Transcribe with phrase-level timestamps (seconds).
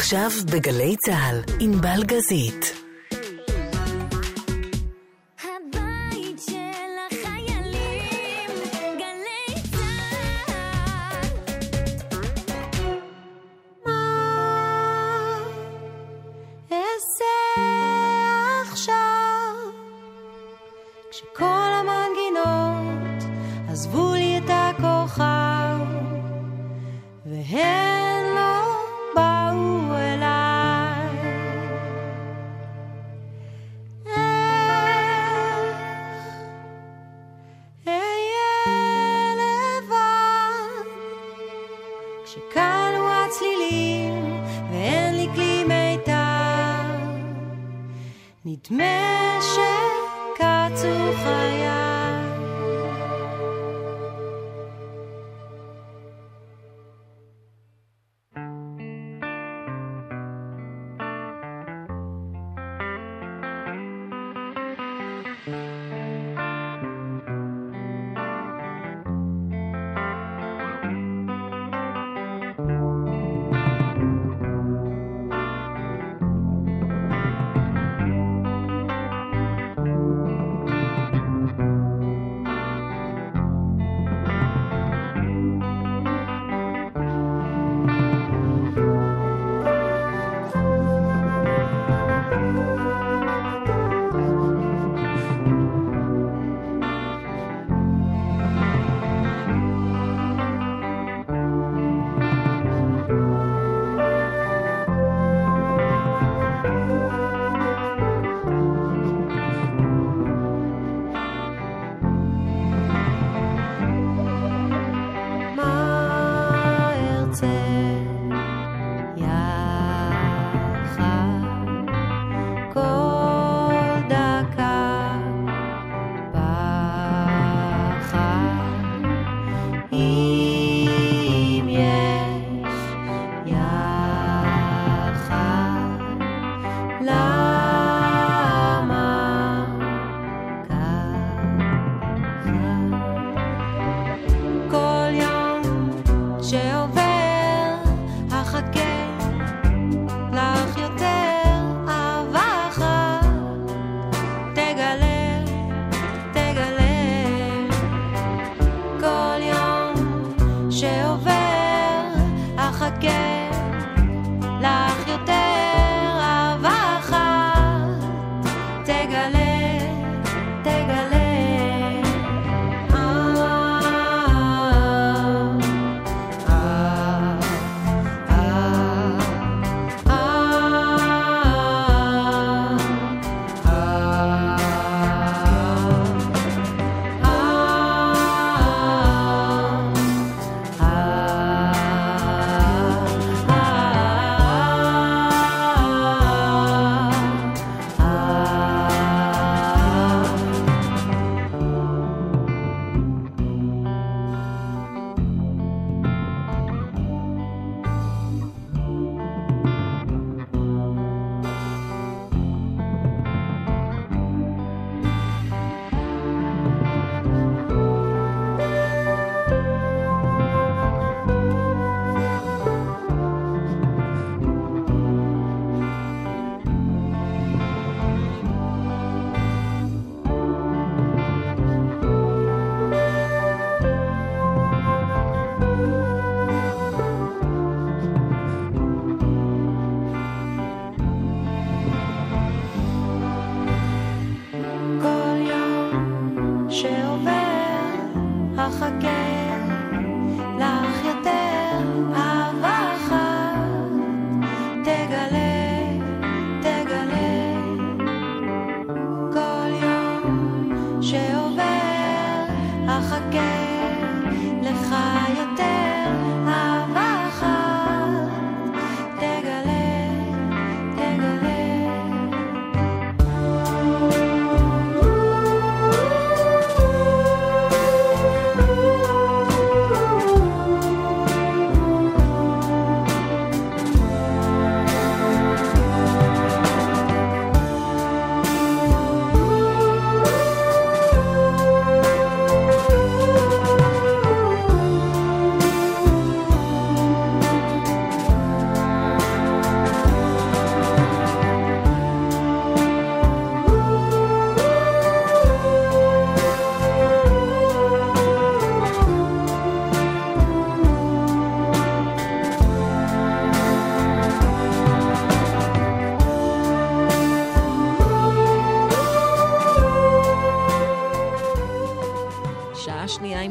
[0.00, 2.89] עכשיו בגלי צה"ל, ענבל גזית.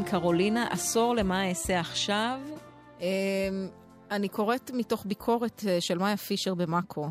[0.09, 2.39] קרולינה, עשור למה אעשה עכשיו.
[3.01, 3.05] אמ,
[4.11, 7.07] אני קוראת מתוך ביקורת אה, של מאיה פישר במאקו,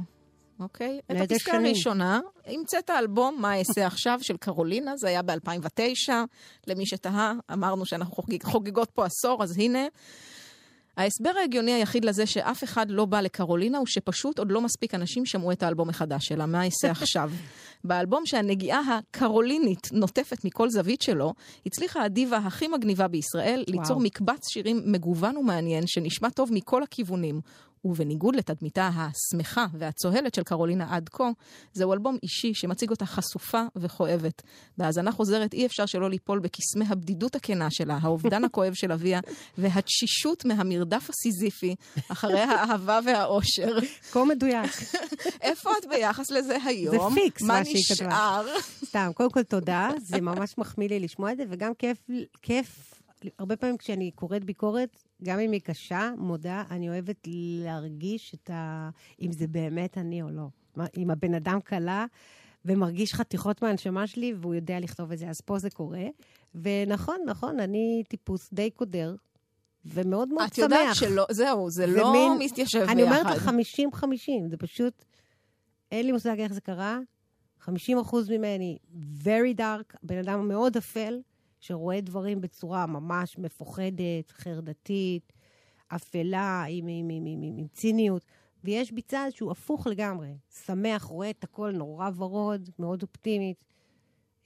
[0.60, 1.00] אוקיי?
[1.10, 1.56] את הפסקה?
[1.56, 6.12] הראשונה, המצאת האלבום "מה אעשה עכשיו" של קרולינה, זה היה ב-2009.
[6.66, 9.86] למי שתהה, אמרנו שאנחנו חוגג, חוגגות פה עשור, אז הנה.
[10.98, 15.26] ההסבר ההגיוני היחיד לזה שאף אחד לא בא לקרולינה הוא שפשוט עוד לא מספיק אנשים
[15.26, 17.30] שמעו את האלבום החדש שלה, מה אעשה עכשיו.
[17.84, 21.34] באלבום שהנגיעה הקרולינית נוטפת מכל זווית שלו,
[21.66, 24.00] הצליחה הדיבה הכי מגניבה בישראל ליצור וואו.
[24.00, 27.40] מקבץ שירים מגוון ומעניין שנשמע טוב מכל הכיוונים.
[27.84, 31.30] ובניגוד לתדמיתה השמחה והצוהלת של קרולינה עד כה,
[31.72, 34.42] זהו אלבום אישי שמציג אותה חשופה וכואבת.
[34.78, 39.20] בהאזנה חוזרת אי אפשר שלא ליפול בקסמי הבדידות הכנה שלה, האובדן הכואב של אביה,
[39.58, 41.74] והתשישות מהמרדף הסיזיפי
[42.08, 43.78] אחרי האהבה והאושר.
[44.12, 44.70] כה מדויק.
[45.40, 47.14] איפה את ביחס לזה היום?
[47.14, 48.08] פיקס, מה מה שהיא כתבה.
[48.08, 48.46] נשאר?
[48.84, 51.98] סתם, קודם כל תודה, זה ממש מחמיא לי לשמוע את זה, וגם כיף,
[52.42, 52.94] כיף,
[53.38, 57.28] הרבה פעמים כשאני קוראת ביקורת, גם אם היא קשה, מודה, אני אוהבת
[57.64, 58.90] להרגיש את ה...
[59.22, 60.46] אם זה באמת אני או לא.
[60.96, 62.06] אם הבן אדם קלה
[62.64, 66.04] ומרגיש חתיכות מהנשמה שלי, והוא יודע לכתוב את זה, אז פה זה קורה.
[66.54, 69.14] ונכון, נכון, אני טיפוס די קודר,
[69.84, 70.64] ומאוד מאוד את שמח.
[70.64, 72.92] יודעת שלא, זהו, זה זה לא מין- מתיישב ביחד.
[72.92, 73.50] אני אומרת לך 50-50,
[74.50, 75.04] זה פשוט,
[75.92, 76.98] אין לי מושג איך זה קרה.
[77.60, 78.78] 50 אחוז ממני,
[79.24, 81.20] very dark, בן אדם מאוד אפל,
[81.60, 85.32] שרואה דברים בצורה ממש מפוחדת, חרדתית,
[85.88, 88.24] אפלה, עם, עם, עם, עם, עם, עם ציניות.
[88.64, 90.34] ויש בי צד שהוא הפוך לגמרי,
[90.66, 93.56] שמח, רואה את הכל נורא ורוד, מאוד אופטימית.
[93.56, 94.37] אה, מלאה חד- מלאה-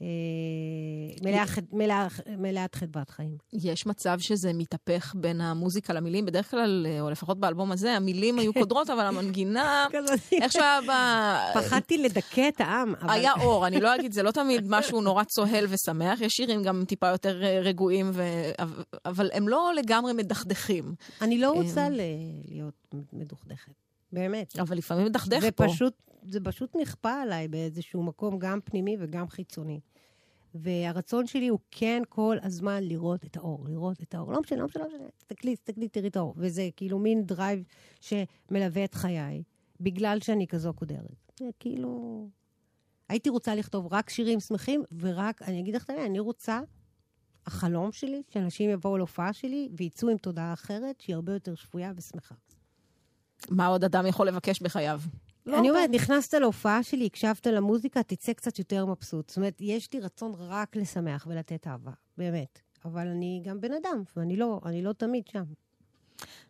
[2.38, 3.37] מלאת חדוות חיים.
[3.52, 8.52] יש מצב שזה מתהפך בין המוזיקה למילים, בדרך כלל, או לפחות באלבום הזה, המילים היו
[8.52, 9.87] קודרות, אבל המנגינה,
[10.43, 10.93] איך שהיה ב...
[11.54, 12.94] פחדתי לדכא את העם.
[13.00, 16.84] היה אור, אני לא אגיד, זה לא תמיד משהו נורא צוהל ושמח, יש שירים גם
[16.88, 18.10] טיפה יותר אה, רגועים.
[19.05, 20.94] אבל- הם לא לגמרי מדכדכים.
[21.20, 21.88] אני לא רוצה
[22.48, 23.72] להיות מדוכדכת,
[24.12, 24.58] באמת.
[24.58, 25.64] אבל לפעמים מדכדך פה.
[26.28, 29.81] זה פשוט נכפה עליי באיזשהו מקום, גם פנימי וגם חיצוני.
[30.54, 34.32] והרצון שלי הוא כן כל הזמן לראות את האור, לראות את האור.
[34.32, 35.08] לא משנה, לא משנה, לא.
[35.16, 36.34] תסתכלי, תסתכלי, תראי את האור.
[36.37, 37.64] וזה כאילו מין drive
[38.00, 39.43] שמלווה את חיי,
[39.81, 41.31] בגלל שאני כזו קודרת.
[41.38, 42.28] זה כאילו...
[43.08, 46.60] הייתי רוצה לכתוב רק שירים שמחים, ורק, אני אגיד לך את האמת, אני רוצה,
[47.46, 52.34] החלום שלי, שאנשים יבואו להופעה שלי ויצאו עם תודעה אחרת, שהיא הרבה יותר שפויה ושמחה.
[53.50, 55.00] מה עוד אדם יכול לבקש בחייו?
[55.47, 55.71] לא אני.
[55.71, 59.29] אומרת, נכנסת להופעה שלי, הקשבת למוזיקה, תצא קצת יותר מבסוט.
[59.29, 62.59] זאת אומרת, יש לי רצון רק לשמח ולתת אהבה, באמת.
[62.85, 65.43] אבל אני גם בן אדם, ואני לא, אני לא תמיד שם.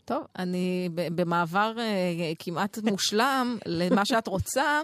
[0.04, 4.80] טוב, אני במעבר אה, כמעט מושלם למה שאת רוצה,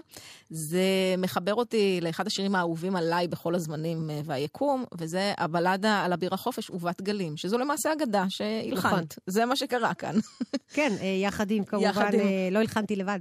[0.49, 0.83] זה
[1.17, 6.69] מחבר אותי לאחד השירים האהובים עליי בכל הזמנים אה, והיקום, וזה הבלדה על אביר החופש
[6.69, 8.91] ובת גלים, שזו למעשה אגדה שהלחנת.
[8.93, 9.03] נכון.
[9.27, 10.15] זה מה שקרה כאן.
[10.73, 12.19] כן, אה, יחד עם, כמובן, יחד עם-
[12.51, 13.19] לא הלחנתי לבד,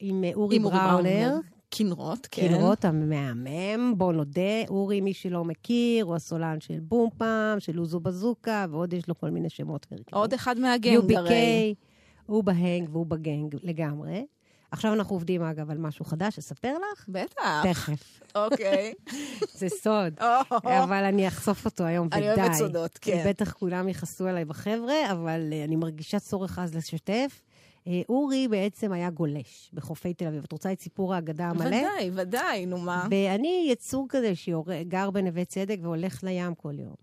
[0.00, 1.34] עם אה, אורי עם אורי בראונר.
[1.70, 2.42] כנרות, כן.
[2.48, 4.62] קינרות המהמם, בוא נודה.
[4.68, 9.18] אורי, מי שלא מכיר, הוא הסולן של בום פעם, של אוזו בזוקה, ועוד יש לו
[9.18, 9.86] כל מיני שמות.
[10.12, 11.74] עוד אחד מהגנג הרי.
[11.76, 11.84] UBK,
[12.26, 14.26] הוא בהנג והוא בגנג לגמרי.
[14.70, 17.04] עכשיו אנחנו עובדים, אגב, על משהו חדש, אספר לך?
[17.08, 17.62] בטח.
[17.62, 18.20] תכף.
[18.34, 18.94] אוקיי.
[19.58, 20.14] זה סוד.
[20.84, 22.16] אבל אני אחשוף אותו היום, ודי.
[22.16, 23.24] אני אוהבת סודות, כן.
[23.28, 27.42] בטח כולם יכעסו עליי בחבר'ה, אבל אה, אני מרגישה צורך אז לשתף.
[27.88, 30.44] אה, אורי בעצם היה גולש בחופי תל אביב.
[30.44, 31.66] את רוצה את סיפור האגדה המלא?
[31.76, 33.06] ודאי, ודאי, נו מה.
[33.10, 36.94] ואני יצור כזה שגר בנווה צדק והולך לים כל יום.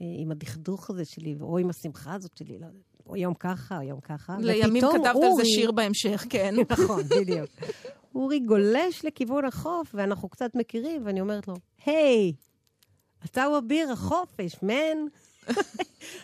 [0.00, 2.82] אה, עם הדכדוך הזה שלי, או עם השמחה הזאת שלי, לא יודעת.
[3.06, 4.36] או יום ככה, או יום ככה.
[4.40, 6.54] לימים כתבת על זה אורי- שיר בהמשך, כן.
[6.70, 7.50] נכון, בדיוק.
[8.14, 11.54] אורי גולש לכיוון החוף, ואנחנו קצת מכירים, ואני אומרת לו,
[11.86, 12.32] היי,
[13.24, 14.98] אתה הוא אביר החופש, מן.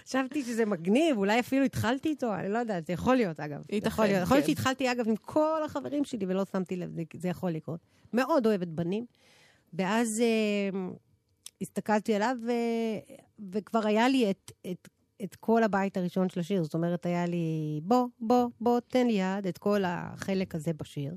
[0.07, 3.63] חשבתי שזה מגניב, אולי אפילו התחלתי איתו, אני לא יודעת, זה יכול להיות, אגב.
[3.73, 4.23] יכול להיות.
[4.23, 4.53] יכול להיות כן.
[4.53, 7.81] שהתחלתי, אגב, עם כל החברים שלי ולא שמתי לב, זה, זה יכול לקרות.
[8.13, 9.07] מאוד אוהבת בנים.
[9.73, 10.79] ואז אה,
[11.61, 12.53] הסתכלתי עליו, ו,
[13.53, 14.89] וכבר היה לי את, את,
[15.23, 16.63] את כל הבית הראשון של השיר.
[16.63, 21.15] זאת אומרת, היה לי, בוא, בוא, בוא, תן לי יד, את כל החלק הזה בשיר.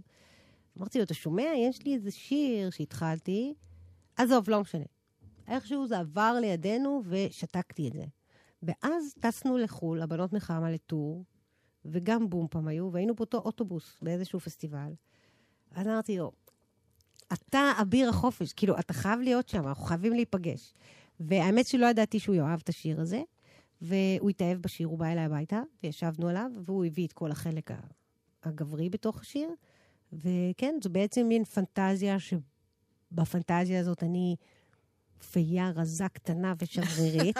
[0.77, 1.51] אמרתי לו, אתה שומע?
[1.57, 3.53] יש לי איזה שיר שהתחלתי.
[4.15, 4.83] עזוב, לא משנה.
[5.47, 8.05] איכשהו זה עבר לידינו ושתקתי את זה.
[8.63, 11.23] ואז טסנו לחו"ל, הבנות נחמה לטור,
[11.85, 14.93] וגם בום פעם היו, והיינו באותו אוטובוס באיזשהו פסטיבל.
[15.71, 16.31] אז אמרתי לו,
[17.33, 20.73] אתה אביר החופש, כאילו, אתה חייב להיות שם, אנחנו חייבים להיפגש.
[21.19, 23.21] והאמת שלא ידעתי שהוא יאהב את השיר הזה,
[23.81, 27.71] והוא התאהב בשיר, הוא בא אליי הביתה, וישבנו עליו, והוא הביא את כל החלק
[28.43, 29.49] הגברי בתוך השיר.
[30.13, 34.35] וכן, זו בעצם מין פנטזיה שבפנטזיה הזאת אני
[35.31, 37.37] פייה רזה קטנה ושברירית,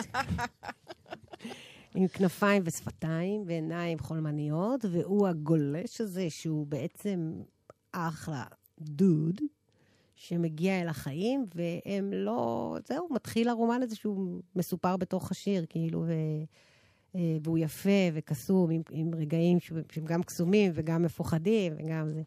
[1.96, 7.34] עם כנפיים ושפתיים ועיניים חולמניות, והוא הגולש הזה, שהוא בעצם
[7.92, 8.44] אחלה
[8.80, 9.42] דוד,
[10.16, 12.78] שמגיע אל החיים, והם לא...
[12.88, 16.14] זהו, מתחיל הרומן הזה שהוא מסופר בתוך השיר, כאילו, ו...
[17.16, 22.22] אה, והוא יפה וקסום, עם, עם רגעים שהם גם קסומים וגם מפוחדים וגם זה.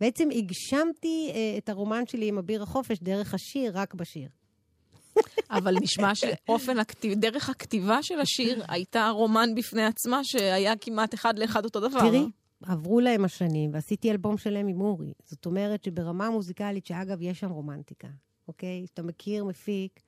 [0.00, 4.28] בעצם הגשמתי אה, את הרומן שלי עם אביר החופש דרך השיר, רק בשיר.
[5.50, 11.38] אבל נשמע שאופן הכתיב, דרך הכתיבה של השיר הייתה רומן בפני עצמה, שהיה כמעט אחד
[11.38, 12.00] לאחד אותו דבר.
[12.00, 12.26] תראי,
[12.62, 15.12] עברו להם השנים ועשיתי אלבום שלם עם אורי.
[15.24, 18.08] זאת אומרת שברמה מוזיקלית, שאגב, יש שם רומנטיקה,
[18.48, 18.86] אוקיי?
[18.86, 20.00] שאתה מכיר מפיק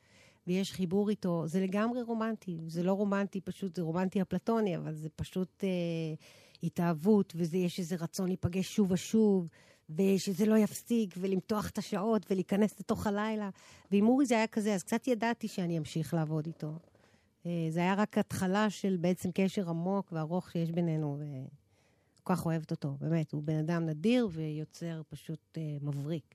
[0.46, 2.58] ויש חיבור איתו, זה לגמרי רומנטי.
[2.66, 5.68] זה לא רומנטי פשוט, זה רומנטי אפלטוני, אבל זה פשוט אה,
[6.62, 9.48] התאהבות, ויש איזה רצון להיפגש שוב ושוב.
[9.96, 13.50] ושזה לא יפסיק, ולמתוח את השעות, ולהיכנס לתוך הלילה.
[13.90, 16.72] ועם אורי זה היה כזה, אז קצת ידעתי שאני אמשיך לעבוד איתו.
[17.46, 22.70] אה, זה היה רק התחלה של בעצם קשר עמוק וארוך שיש בינינו, וכל כך אוהבת
[22.70, 23.32] אותו, באמת.
[23.32, 26.34] הוא בן אדם נדיר ויוצר פשוט אה, מבריק.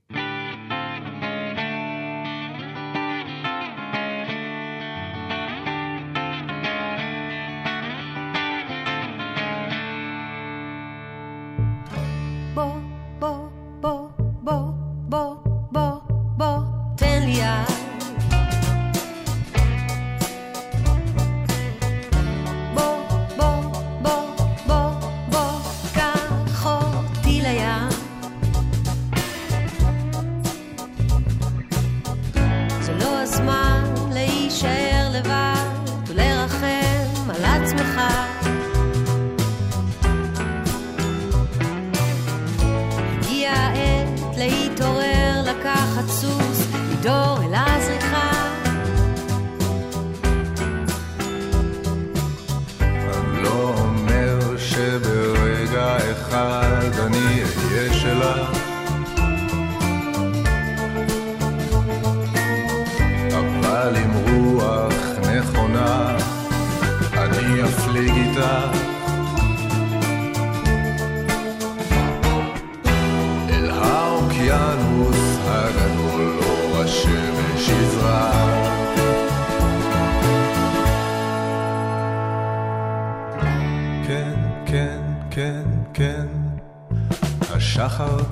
[33.38, 33.77] זה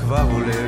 [0.05, 0.64] כבר עולה.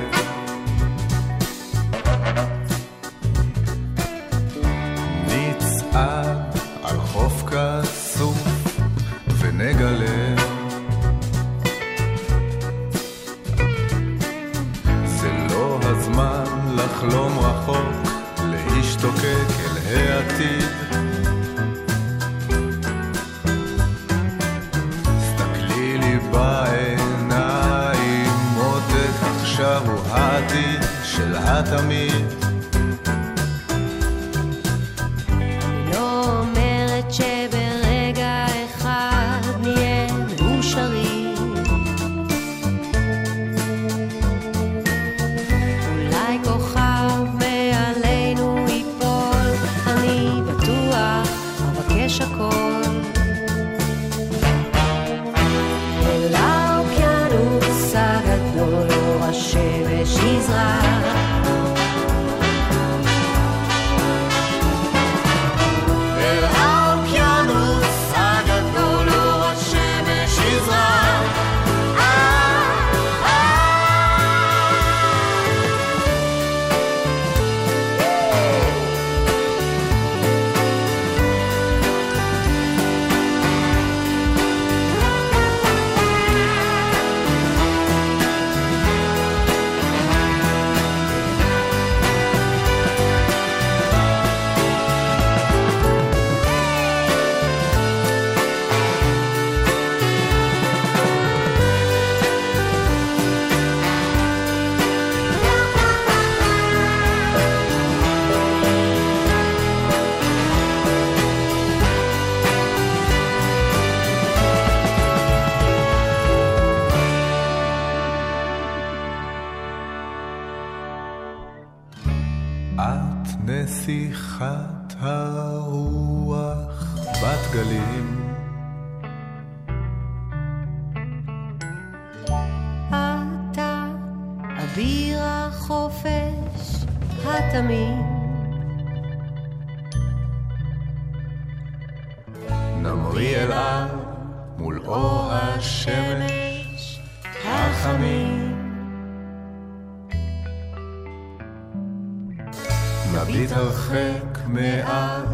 [153.21, 155.25] נביט הרחק מעל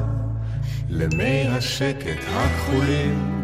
[0.89, 3.42] למי השקט הכחולים.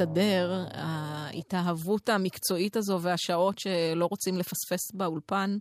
[0.00, 5.58] מסתדר, ההתאהבות המקצועית הזו והשעות שלא רוצים לפספס באולפן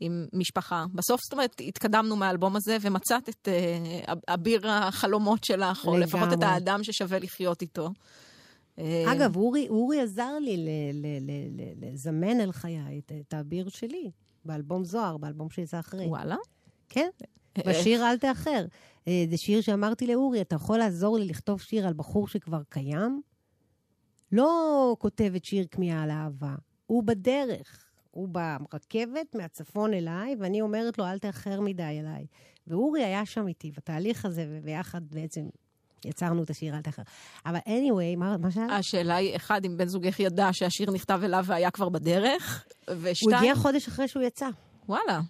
[0.00, 0.84] עם משפחה?
[0.94, 6.32] בסוף, זאת אומרת, התקדמנו מהאלבום הזה ומצאת את אה, אביר החלומות שלך, או לפחות את
[6.32, 6.46] לגמרי.
[6.46, 7.90] האדם ששווה לחיות איתו.
[8.78, 10.66] אה, אגב, אורי, אורי עזר לי
[11.82, 14.10] לזמן אל חיי את, את האביר שלי,
[14.44, 16.06] באלבום זוהר, באלבום שיצא אחרי.
[16.06, 16.36] וואלה.
[16.88, 17.08] כן,
[17.66, 18.64] בשיר אל תאחר.
[19.08, 23.22] אה, זה שיר שאמרתי לאורי, אתה יכול לעזור לי לכתוב שיר על בחור שכבר קיים?
[24.32, 26.54] לא כותבת שיר כמיהה על אהבה,
[26.86, 27.82] הוא בדרך.
[28.10, 32.26] הוא ברכבת מהצפון אליי, ואני אומרת לו, אל תאחר מדי אליי.
[32.66, 35.40] ואורי היה שם איתי בתהליך הזה, וביחד בעצם
[36.04, 37.02] יצרנו את השיר אל תאחר.
[37.46, 38.70] אבל anyway, מה, מה שאלת?
[38.70, 43.34] השאלה היא, אחד, אם בן זוגך ידע שהשיר נכתב אליו והיה כבר בדרך, הוא ושתיים,
[43.34, 44.48] הגיע חודש אחרי שהוא יצא.
[44.88, 45.20] וואלה.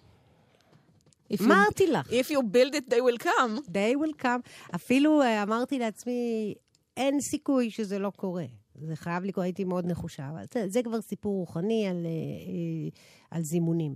[1.33, 2.07] If you- אמרתי לך.
[2.09, 3.67] If you build it, they will come.
[3.67, 4.49] they will come.
[4.75, 6.53] אפילו אה, אמרתי לעצמי,
[6.97, 8.45] אין סיכוי שזה לא קורה.
[8.81, 10.29] זה חייב לקרות, הייתי מאוד נחושה.
[10.29, 12.89] אבל זה, זה כבר סיפור רוחני על, אה, אה,
[13.31, 13.95] על זימונים.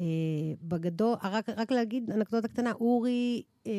[0.00, 0.06] אה,
[0.62, 3.72] בגדול, רק, רק להגיד אנקדוטה קטנה, אורי, אה,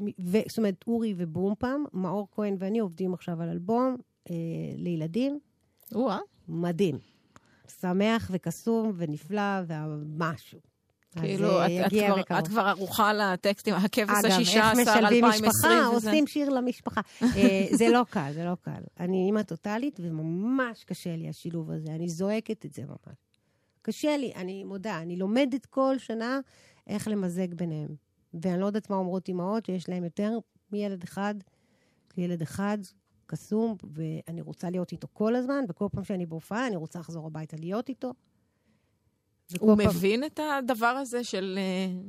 [0.00, 3.96] ו, זאת אומרת, אורי ובום פעם, מאור כהן ואני עובדים עכשיו על אלבום
[4.30, 4.34] אה,
[4.76, 5.38] לילדים,
[5.94, 6.18] או-אה.
[6.48, 6.98] מדהים.
[7.80, 10.67] שמח וקסום ונפלא ומשהו.
[11.20, 12.38] כאילו, אה, את, את, כבר.
[12.38, 16.08] את כבר ערוכה לטקסטים, הכבש אגב, ה-16, איך משלבים 2020 משפחה, וזה.
[16.08, 17.00] עושים שיר למשפחה.
[17.22, 18.82] אה, זה לא קל, זה לא קל.
[19.00, 21.90] אני אימא טוטאלית, וממש קשה לי השילוב הזה.
[21.90, 23.16] אני זועקת את זה ממש.
[23.82, 24.98] קשה לי, אני מודה.
[24.98, 26.40] אני לומדת כל שנה
[26.86, 27.94] איך למזג ביניהם.
[28.34, 30.38] ואני לא יודעת מה אומרות אימהות, שיש להם יותר
[30.72, 31.34] מילד אחד.
[32.18, 32.78] ילד אחד,
[33.26, 37.56] קסום, ואני רוצה להיות איתו כל הזמן, וכל פעם שאני בהופעה, אני רוצה לחזור הביתה
[37.56, 38.12] להיות איתו.
[39.58, 42.00] הוא מבין את הדבר הזה של אה,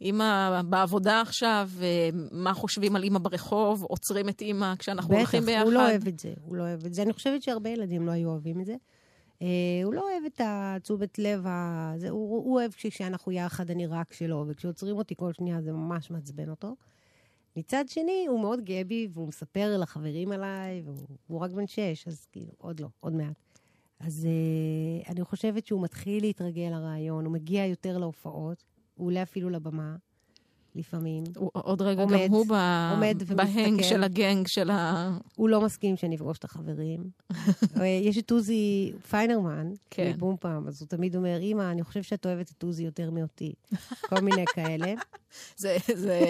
[0.00, 5.60] אימא בעבודה עכשיו, אה, מה חושבים על אימא ברחוב, עוצרים את אימא כשאנחנו הולכים ביחד.
[5.60, 7.02] בטח, הוא לא אוהב את זה, הוא לא אוהב את זה.
[7.02, 8.76] אני חושבת שהרבה ילדים לא היו אוהבים את זה.
[9.42, 9.46] אה,
[9.84, 11.92] הוא לא אוהב את התשומת לב, ה...
[11.96, 16.10] זה, הוא, הוא אוהב כשאנחנו יחד, אני רק שלו, וכשעוצרים אותי כל שנייה זה ממש
[16.10, 16.76] מעצבן אותו.
[17.56, 22.08] מצד שני, הוא מאוד גאה בי, והוא מספר לחברים עליי, והוא הוא רק בן שש,
[22.08, 23.47] אז כאילו, עוד לא, עוד מעט.
[24.00, 29.50] אז אה, אני חושבת שהוא מתחיל להתרגל לרעיון, הוא מגיע יותר להופעות, הוא עולה אפילו
[29.50, 29.96] לבמה,
[30.74, 31.24] לפעמים.
[31.36, 32.52] הוא, עוד רגע עומד, גם הוא ב...
[32.92, 33.82] עומד בהנג.
[33.82, 35.10] של הגנג של ה...
[35.36, 37.10] הוא לא מסכים שאני אפגוש את החברים.
[37.80, 40.12] אה, יש את עוזי פיינרמן, כן.
[40.14, 43.52] מבום פעם, אז הוא תמיד אומר, אמא, אני חושב שאת אוהבת את עוזי יותר מאותי.
[44.00, 44.94] כל מיני כאלה.
[45.56, 46.20] זה, זה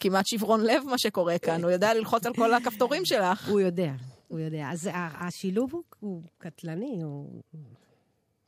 [0.00, 3.48] כמעט שברון לב מה שקורה כאן, הוא יודע ללחוץ על כל הכפתורים שלך.
[3.48, 3.92] הוא יודע,
[4.28, 4.68] הוא יודע.
[4.72, 7.42] אז השילוב הוא, הוא קטלני, הוא...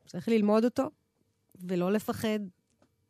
[0.07, 0.91] צריך ללמוד אותו,
[1.55, 2.39] ולא לפחד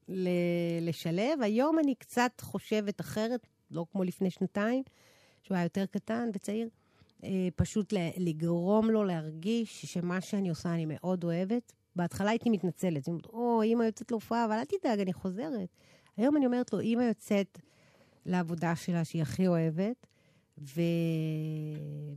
[0.09, 1.43] ל- לשלב.
[1.43, 4.83] היום אני קצת חושבת אחרת, לא כמו לפני שנתיים,
[5.43, 6.69] שהוא היה יותר קטן וצעיר.
[7.25, 11.73] אה, פשוט לגרום לו להרגיש שמה שאני עושה אני מאוד אוהבת.
[11.97, 15.69] בהתחלה הייתי מתנצלת, היא אומרת, או, אמא יוצאת להופעה, אבל אל תדאג, אני חוזרת.
[16.17, 17.59] היום אני אומרת לו, אמא יוצאת
[18.27, 20.07] לעבודה שלה שהיא הכי אוהבת,
[20.61, 20.81] ו...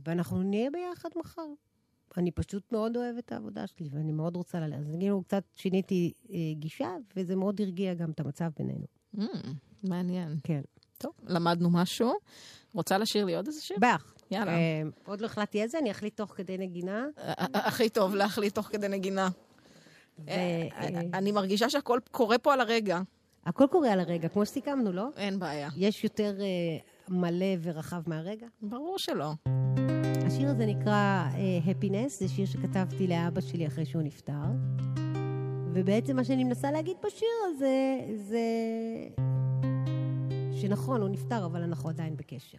[0.06, 1.42] ואנחנו נהיה ביחד מחר.
[2.16, 4.80] אני פשוט מאוד אוהבת את העבודה שלי, ואני מאוד רוצה ללכת.
[4.80, 8.84] אז כאילו קצת שיניתי אה, גישה, וזה מאוד הרגיע גם את המצב בינינו.
[9.16, 9.22] Mm,
[9.82, 10.36] מעניין.
[10.44, 10.60] כן.
[10.98, 12.12] טוב, למדנו משהו.
[12.74, 13.76] רוצה לשיר לי עוד איזה שיר?
[13.76, 14.14] בטח.
[14.30, 14.52] יאללה.
[14.52, 17.06] אה, עוד לא החלטתי איזה, אני אחליט תוך כדי נגינה.
[17.16, 19.28] ה- ה- הכי טוב להחליט תוך כדי נגינה.
[20.18, 23.00] ו- אה, אה, אני מרגישה שהכל קורה פה על הרגע.
[23.46, 25.08] הכל קורה על הרגע, כמו שסיכמנו, לא?
[25.16, 25.68] אין בעיה.
[25.76, 26.46] יש יותר אה,
[27.08, 28.46] מלא ורחב מהרגע.
[28.62, 29.32] ברור שלא.
[30.26, 34.32] השיר הזה נקרא אה, Happiness, זה שיר שכתבתי לאבא שלי אחרי שהוא נפטר.
[35.74, 38.40] ובעצם מה שאני מנסה להגיד בשיר הזה, זה
[40.52, 42.58] שנכון, הוא נפטר, אבל אנחנו עדיין בקשר.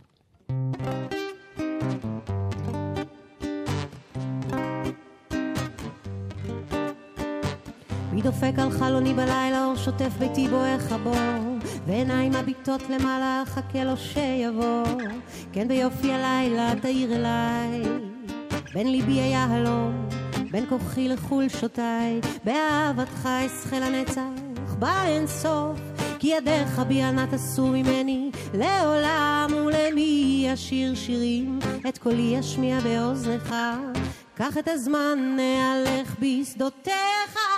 [8.14, 11.55] מי דופק על חלוני בלילה, אור שוטף ביתי בועך הבור,
[11.88, 14.84] ועיניים מביטות למעלה, חכה לו שיבוא.
[15.54, 17.82] כן ביופי הלילה תאיר אליי,
[18.74, 20.10] בין ליבי היהלום,
[20.52, 25.80] בין כוחי לחולשותיי, באהבתך אשחה לנצח, באין סוף,
[26.20, 33.56] כי ידיך בי אל תסור ממני, לעולם ולמי אשיר שירים, את קולי אשמיע באוזנך,
[34.36, 37.55] קח את הזמן, נהלך בשדותיך.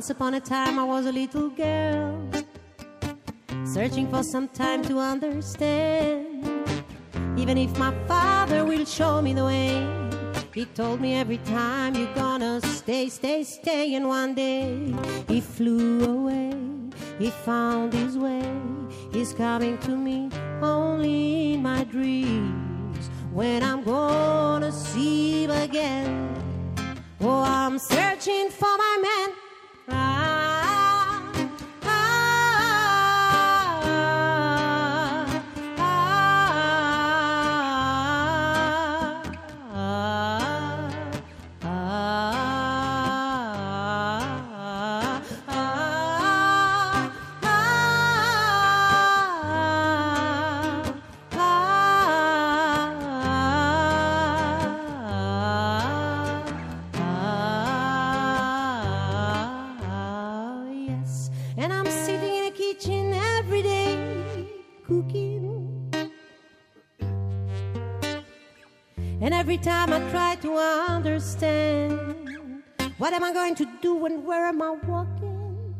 [0.00, 2.26] Once upon a time I was a little girl
[3.66, 6.42] Searching for some time to understand.
[7.36, 9.86] Even if my father will show me the way
[10.54, 14.94] He told me every time you're gonna stay, stay, stay And one day
[15.28, 16.54] he flew away.
[17.18, 18.50] He found his way.
[19.12, 20.30] He's coming to me
[20.62, 23.10] only in my dreams.
[23.34, 26.30] When I'm gonna see him again
[27.20, 29.39] Oh, I'm searching for my man.
[69.40, 72.62] Every time I try to understand
[72.98, 75.74] what am I going to do and where am I walking?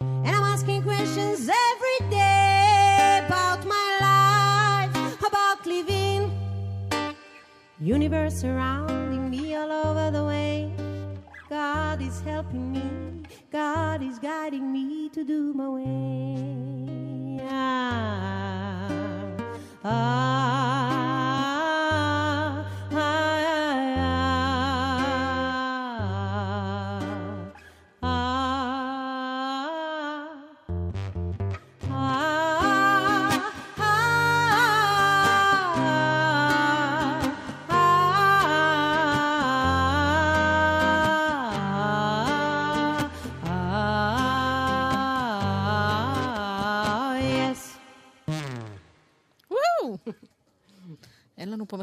[0.00, 6.32] And I'm asking questions every day about my life, about living.
[7.78, 8.87] Universe surrounding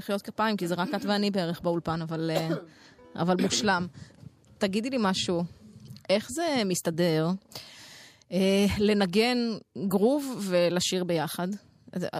[0.05, 2.49] מחיאות כפיים, כי זה רק את ואני בערך באולפן, אבל, אה,
[3.21, 3.87] אבל מושלם.
[4.57, 5.43] תגידי לי משהו,
[6.09, 7.29] איך זה מסתדר
[8.31, 9.37] אה, לנגן
[9.87, 11.47] גרוב ולשיר ביחד?
[11.95, 12.19] אה,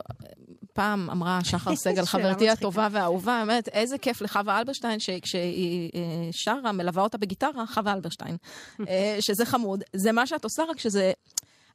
[0.74, 2.50] פעם אמרה שחר סגל, חברתי.
[2.50, 8.38] הטובה והאהובה, אומרת, איזה כיף לחווה אלברשטיין, שכשהיא אה, שרה, מלווה אותה בגיטרה, חווה אלברשטיין.
[9.28, 9.84] שזה חמוד.
[9.96, 11.12] זה מה שאת עושה, רק שזה...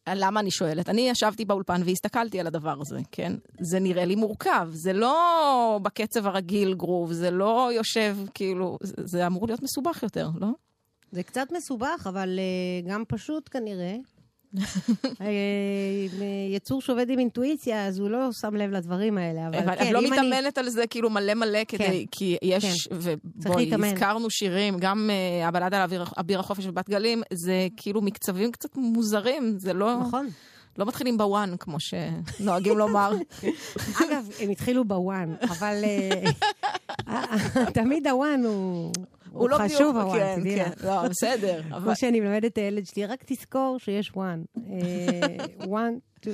[0.09, 0.89] למה אני שואלת?
[0.89, 3.33] אני ישבתי באולפן והסתכלתי על הדבר הזה, כן?
[3.61, 9.27] זה נראה לי מורכב, זה לא בקצב הרגיל גרוב, זה לא יושב, כאילו, זה, זה
[9.27, 10.49] אמור להיות מסובך יותר, לא?
[11.13, 13.97] זה קצת מסובך, אבל uh, גם פשוט כנראה.
[15.21, 15.27] אה,
[16.55, 19.49] יצור שעובד עם אינטואיציה, אז הוא לא שם לב לדברים האלה.
[19.49, 21.93] אבל אבל כן, את לא אם אני- מתאמנת על זה כאילו מלא מלא כדי, כן,
[22.11, 22.95] כי יש, כן.
[22.97, 23.71] ובואי.
[23.93, 28.77] הזכרנו שירים, גם אה, הבלדה על אביר- אביר החופש ובת גלים, זה כאילו מקצבים קצת
[28.77, 30.29] מוזרים, זה לא, נכון.
[30.79, 33.13] לא מתחילים ב one, כמו שנוהגים לומר.
[34.09, 36.25] אגב, הם התחילו ב one, אבל אה,
[37.75, 38.93] תמיד ה one הוא
[39.33, 40.85] הוא לא חשוב, ה one, כן, תדעי כן, לך.
[40.85, 41.61] לא, בסדר.
[41.71, 44.43] אבל- כמו שאני מלמדת את הילד שלי, רק תזכור שיש וואן.
[45.67, 46.31] וואן, טו.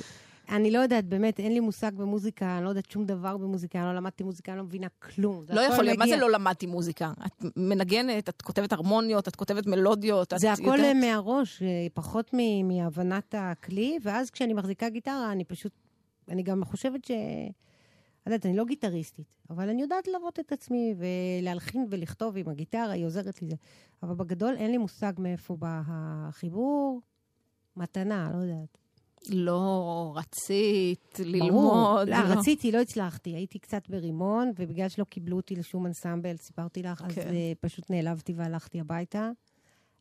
[0.49, 3.87] אני לא יודעת, באמת, אין לי מושג במוזיקה, אני לא יודעת שום דבר במוזיקה, אני
[3.87, 5.45] לא למדתי מוזיקה, אני לא מבינה כלום.
[5.49, 6.07] לא יכול להיות, מה.
[6.07, 7.13] זה לא למדתי מוזיקה?
[7.27, 12.31] את מנגנת, את כותבת הרמוניות, את כותבת מלודיות, את זה הכל יודעת- מהראש, אה, פחות
[12.35, 15.73] מ- מהבנת הכלי, ואז כשאני מחזיקה גיטרה, אני פשוט,
[16.29, 17.11] אני גם חושבת ש...
[18.27, 22.91] את יודעת, אני לא גיטריסטית, אבל אני יודעת ללוות את עצמי ולהלחין ולכתוב עם הגיטרה,
[22.91, 23.57] היא עוזרת לי זה.
[24.03, 27.01] אבל בגדול אין לי מושג מאיפה בא החיבור.
[27.77, 28.79] מתנה, לא יודעת.
[29.29, 32.09] לא רצית ללמוד.
[32.09, 33.31] לא, רציתי, לא הצלחתי.
[33.31, 37.29] הייתי קצת ברימון, ובגלל שלא קיבלו אותי לשום אנסמבל, סיפרתי לך, אז כן.
[37.29, 39.31] אה, פשוט נעלבתי והלכתי הביתה.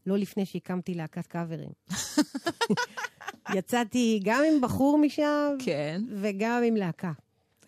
[0.05, 1.69] לא לפני שהקמתי להקת קאברים.
[3.55, 6.01] יצאתי גם עם בחור משם, כן.
[6.09, 7.11] וגם עם להקה.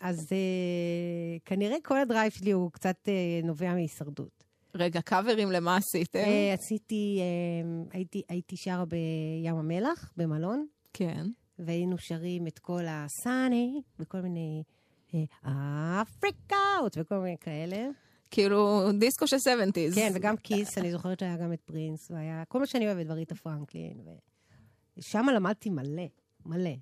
[0.00, 4.44] אז אה, כנראה כל ה drive שלי הוא קצת אה, נובע מהישרדות.
[4.74, 6.18] רגע, קאברים למה עשיתם?
[6.18, 7.20] אה, עשיתי,
[7.92, 11.26] הייתי, הייתי שרה בים המלח, במלון, כן.
[11.58, 14.62] והיינו שרים את כל ה Sunny, וכל מיני
[16.02, 17.88] Ah, freak out, וכל מיני כאלה.
[18.30, 19.94] כאילו דיסקו של 70's.
[19.94, 23.34] כן, וגם כיס, אני זוכרת שהיה גם את פרינס, והיה כל מה שאני אוהבת, וריטה
[23.34, 24.00] פרנקלין.
[24.96, 26.06] ושם למדתי מלא,
[26.46, 26.74] מלא,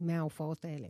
[0.00, 0.88] מההופעות האלה.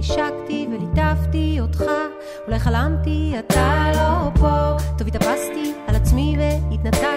[0.00, 1.84] כשנשקתי וליטפתי אותך
[2.46, 4.76] אולי חלמתי אתה לא פה.
[4.98, 7.15] טוב התאפסתי על עצמי והתנתקתי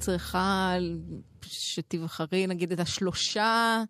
[0.00, 0.74] צריכה
[1.42, 3.82] שתבחרי, נגיד, את השלושה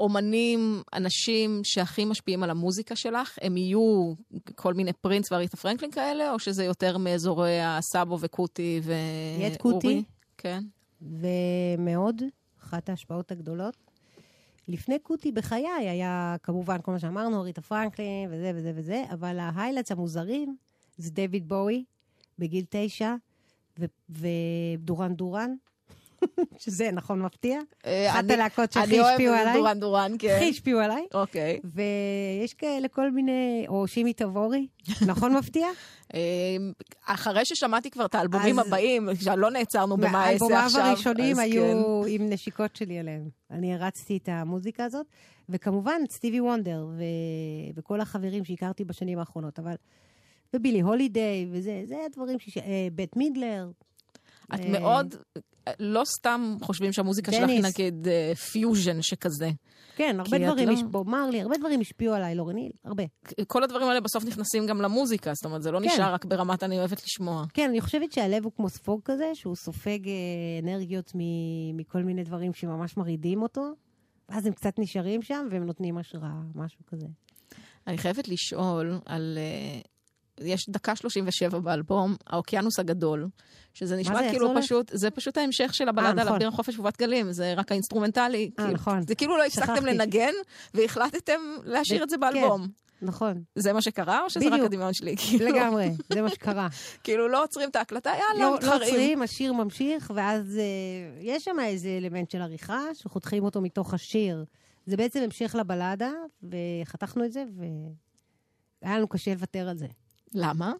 [0.00, 4.12] אומנים, אנשים שהכי משפיעים על המוזיקה שלך, הם יהיו
[4.54, 9.00] כל מיני פרינס ואריתה פרנקלין כאלה, או שזה יותר מאזורי הסבו וקוטי ואורי?
[9.38, 10.04] יהיה את קוטי.
[10.38, 10.64] כן.
[11.02, 12.22] ומאוד,
[12.62, 13.76] אחת ההשפעות הגדולות.
[14.68, 19.43] לפני קוטי בחיי היה כמובן כל מה שאמרנו, אריתה פרנקלין וזה וזה וזה, אבל ה
[19.43, 20.56] highlights המוזרים
[20.98, 21.84] זה דיוויד בואי
[22.38, 23.14] בגיל תשע,
[24.10, 25.54] ודורן דורן,
[26.58, 27.60] שזה נכון מפתיע.
[27.86, 29.60] אה, אחת אני- הלהקות שהכי אני השפיעו אוהבת את עליי.
[29.60, 30.34] דורן דורן, כן.
[30.36, 31.06] הכי השפיעו עליי.
[31.14, 31.60] אוקיי.
[31.64, 34.66] ויש כאלה כל מיני, או שימי תבורי,
[35.06, 35.66] נכון מפתיע?
[36.14, 36.20] אה,
[37.06, 40.82] אחרי ששמעתי כבר את האלבומים הבאים, שלא נעצרנו במה אעשה עכשיו.
[40.82, 43.28] הראשונים אז היו עם נשיקות שלי עליהם.
[43.50, 45.06] אני הרצתי את המוזיקה הזאת,
[45.48, 46.86] וכמובן סטיבי וונדר.
[47.74, 49.74] וכל החברים שהכרתי בשנים האחרונות, אבל...
[50.54, 52.58] ובילי הולידיי, וזה, זה הדברים ש...
[52.58, 53.70] אה, בית מידלר.
[54.54, 55.14] את אה, מאוד,
[55.80, 57.62] לא סתם חושבים שהמוזיקה שלך היא.
[57.62, 59.50] נגיד אה, פיוז'ן שכזה.
[59.96, 63.02] כן, הרבה דברים, לא- בו מרלי, הרבה דברים השפיעו עליי, לורן היל, הרבה.
[63.46, 65.86] כל הדברים האלה בסוף נכנסים גם למוזיקה, זאת אומרת, זה לא כן.
[65.86, 67.44] נשאר רק ברמת אני אוהבת לשמוע.
[67.54, 70.12] כן, אני חושבת שהלב הוא כמו ספוג כזה, שהוא סופג אה,
[70.62, 73.72] אנרגיות מ- מכל מיני דברים שממש מרעידים אותו,
[74.28, 77.06] ואז הם קצת נשארים שם והם נותנים השראה, משהו כזה.
[77.86, 79.38] אני חייבת לשאול על...
[80.40, 83.28] אה, יש דקה 37 באלבום, האוקיינוס הגדול,
[83.74, 84.54] שזה נשמע זה, כאילו?
[84.56, 86.34] פשוט, זה פשוט ההמשך של הבלדה על נכון.
[86.34, 88.50] אביר החופש ובת גלים, זה רק האינסטרומנטלי.
[88.58, 89.02] אה, כאילו, נכון.
[89.06, 89.94] זה כאילו לא הפסקתם שכחתי.
[89.94, 90.32] לנגן,
[90.74, 92.68] והחלטתם להשאיר את זה באלבום.
[93.02, 94.66] נכון, זה מה שקרה, או שזה רק בדיוק.
[94.66, 95.16] הדמיון שלי?
[95.16, 96.68] כאילו, לגמרי, זה מה שקרה.
[97.04, 98.82] כאילו לא עוצרים את ההקלטה, יאללה, לא, לא מתחרים.
[98.82, 104.44] עוצרים, השיר ממשיך, ואז אה, יש שם איזה אלמנט של עריכה, שחותכים אותו מתוך השיר.
[104.86, 106.10] זה בעצם המשך לבלדה,
[106.42, 107.44] וחתכנו את זה,
[108.82, 109.86] והיה לנו קשה לוותר על זה.
[110.34, 110.72] למה?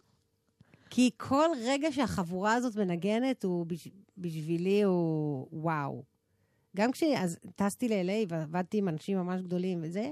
[0.89, 3.87] כי כל רגע שהחבורה הזאת מנגנת, הוא בש...
[4.17, 6.03] בשבילי הוא וואו.
[6.75, 7.03] גם כש...
[7.03, 10.11] אז טסתי ל-LA ועבדתי עם אנשים ממש גדולים וזה,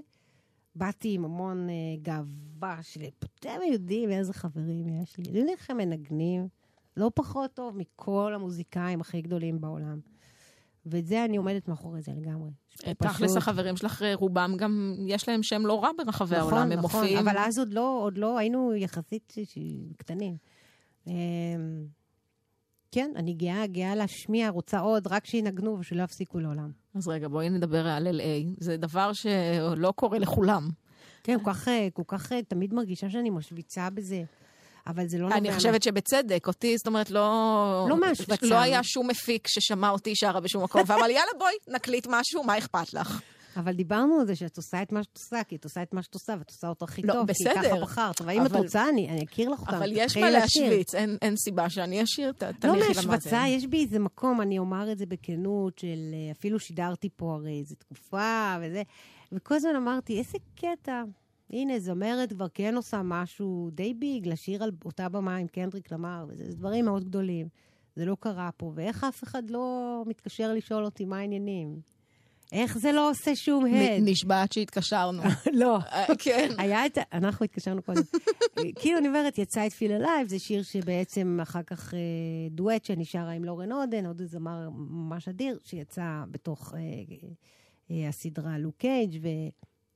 [0.75, 3.01] באתי עם המון אה, גאווה של...
[3.39, 5.23] אתם יודעים איזה חברים יש לי.
[5.25, 6.47] יודעים איך הם מנגנים?
[6.97, 9.99] לא פחות טוב מכל המוזיקאים הכי גדולים בעולם.
[10.85, 12.49] ואת זה אני עומדת מאחורי זה לגמרי.
[12.97, 16.83] תכלס החברים שלך, אה, רובם גם, יש להם שם לא רע ברחבי העולם, הם נכון,
[16.83, 17.27] נכון, מופיעים.
[17.27, 19.33] אבל אז עוד לא, עוד לא, היינו יחסית
[19.97, 20.37] קטנים.
[21.07, 21.13] אמ,
[22.91, 26.71] כן, אני גאה, גאה להשמיע, רוצה עוד, רק שינגנו ושלא יפסיקו לעולם.
[26.95, 28.55] אז רגע, בואי נדבר על LA.
[28.59, 30.69] זה דבר שלא קורה לכולם.
[31.23, 34.23] כן, כל כך, אה, כל כך אה, תמיד מרגישה שאני משוויצה בזה,
[34.87, 35.37] אבל זה לא נובע...
[35.37, 37.85] אני חושבת שבצדק, אותי, זאת אומרת, לא...
[37.89, 38.45] לא מהשמצה.
[38.45, 42.57] לא היה שום מפיק ששמע אותי שרה בשום מקום, ואמר, יאללה, בואי, נקליט משהו, מה
[42.57, 43.21] אכפת לך?
[43.57, 46.03] אבל דיברנו על זה שאת עושה את מה שאת עושה, כי את עושה את מה
[46.03, 47.61] שאת עושה, ואת עושה אותו הכי לא, טוב, כי בסדר.
[47.69, 48.21] ככה בחרת.
[48.25, 49.73] ואם את אבל- רוצה, אני אני אכיר לך אותם.
[49.73, 50.29] אבל יש מה.
[50.29, 53.05] להשוויץ, אין אין סיבה שאני אשיר, ת- לא תניחי מהשמצה,
[53.37, 53.57] למאזין.
[53.57, 57.59] יש בי איזה מקום, אני אומר את זה בכנות, של אה, אפילו שידרתי פה הרי
[57.59, 58.81] איזה תקופה וזה,
[59.31, 61.03] וכל הזמן אמרתי, איזה קטע.
[61.49, 66.25] הנה, זמרת כבר כן עושה משהו די ביג, לשיר על אותה במה עם קנדריק למר,
[66.27, 67.47] וזה זה דברים מאוד גדולים.
[67.95, 71.81] זה לא קרה פה, ואיך אף אחד לא מתקשר לשאול אותי מה העניינים?
[72.51, 74.01] איך זה לא עושה שום הד?
[74.01, 75.21] נשבעת שהתקשרנו.
[75.61, 75.77] לא.
[75.77, 76.49] אה, כן.
[76.57, 77.01] היה את ה...
[77.13, 78.01] אנחנו התקשרנו קודם.
[78.79, 81.99] כאילו, אני אומרת, יצא את Feel Alive, זה שיר שבעצם אחר כך אה,
[82.51, 86.73] דואט שאני שרה עם לורן אודן, עוד איזה זמר ממש אדיר, שיצא בתוך
[87.91, 89.27] אה, הסדרה Luke Cage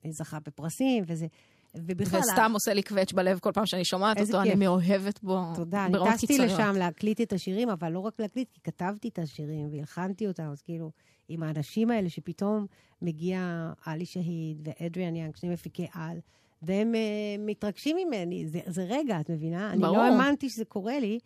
[0.06, 1.26] וזכה בפרסים, וזה...
[1.74, 2.20] ובכלל...
[2.20, 4.58] וסתם עושה לי קווץ' בלב כל פעם שאני שומעת אותו, אני כיף.
[4.58, 5.40] מאוהבת בו.
[5.54, 6.38] תודה, אני טסתי.
[6.38, 10.62] לשם להקליט את השירים, אבל לא רק להקליט, כי כתבתי את השירים והלחנתי אותם, אז
[10.62, 10.90] כאילו,
[11.28, 12.66] עם האנשים האלה שפתאום
[13.02, 16.18] מגיע עלי שהיד ואדריאן יאנג, שני מפיקי על,
[16.62, 19.70] והם uh, מתרגשים ממני, זה, זה רגע, את מבינה?
[19.70, 19.96] אני ברור.
[19.96, 21.18] לא האמנתי שזה קורה לי,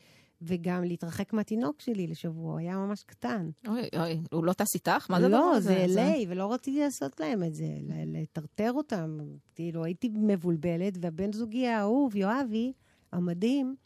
[0.42, 3.50] וגם להתרחק מהתינוק שלי לשבוע, הוא היה ממש קטן.
[3.68, 5.10] אוי, אוי, הוא לא טס איתך?
[5.10, 5.86] מה זה לא, זה?
[5.86, 7.66] LA, ולא רציתי לעשות להם את זה,
[8.06, 9.18] לטרטר אותם.
[9.54, 12.72] כאילו, הייתי מבולבלת, והבן זוגי האהוב, יואבי,
[13.12, 13.76] המדהים,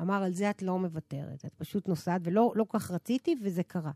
[0.00, 3.92] אמר, על זה את לא מוותרת, את פשוט נוסעת, ולא לא כך רציתי, וזה קרה.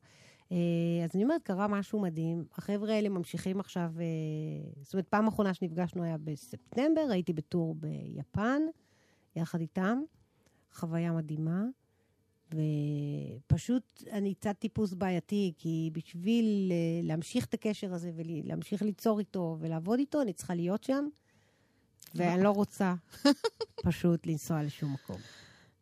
[0.53, 0.57] אה,
[1.05, 2.45] אז אני אומרת, קרה משהו מדהים.
[2.53, 8.63] החבר'ה האלה ממשיכים עכשיו, אה, זאת אומרת, פעם אחרונה שנפגשנו היה בספטמבר, הייתי בטור ביפן,
[9.37, 9.99] יחד איתם,
[10.73, 11.65] חוויה מדהימה.
[12.55, 19.57] ופשוט אני קצת טיפוס בעייתי, כי בשביל אה, להמשיך את הקשר הזה ולהמשיך ליצור איתו
[19.61, 21.05] ולעבוד איתו, אני צריכה להיות שם,
[22.15, 22.95] ואני לא רוצה
[23.87, 25.17] פשוט לנסוע לשום מקום.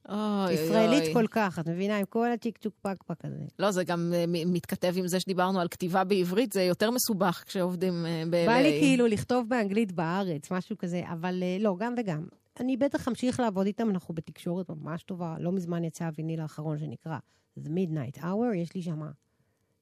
[0.09, 1.14] אוי, ישראלית אוי.
[1.14, 1.99] כל כך, את מבינה?
[1.99, 3.45] עם כל הצ'יק צ'וק פק פק הזה.
[3.59, 8.07] לא, זה גם אה, מתכתב עם זה שדיברנו על כתיבה בעברית, זה יותר מסובך כשעובדים
[8.07, 8.47] אה, ב-LA.
[8.47, 12.27] בא לי כאילו לכתוב באנגלית בארץ, משהו כזה, אבל לא, גם וגם.
[12.61, 15.37] אני בטח אמשיך לעבוד איתם, אנחנו בתקשורת ממש טובה.
[15.39, 17.19] לא מזמן יצא הוויניל האחרון שנקרא
[17.59, 19.01] The Midnight Hour, יש לי שם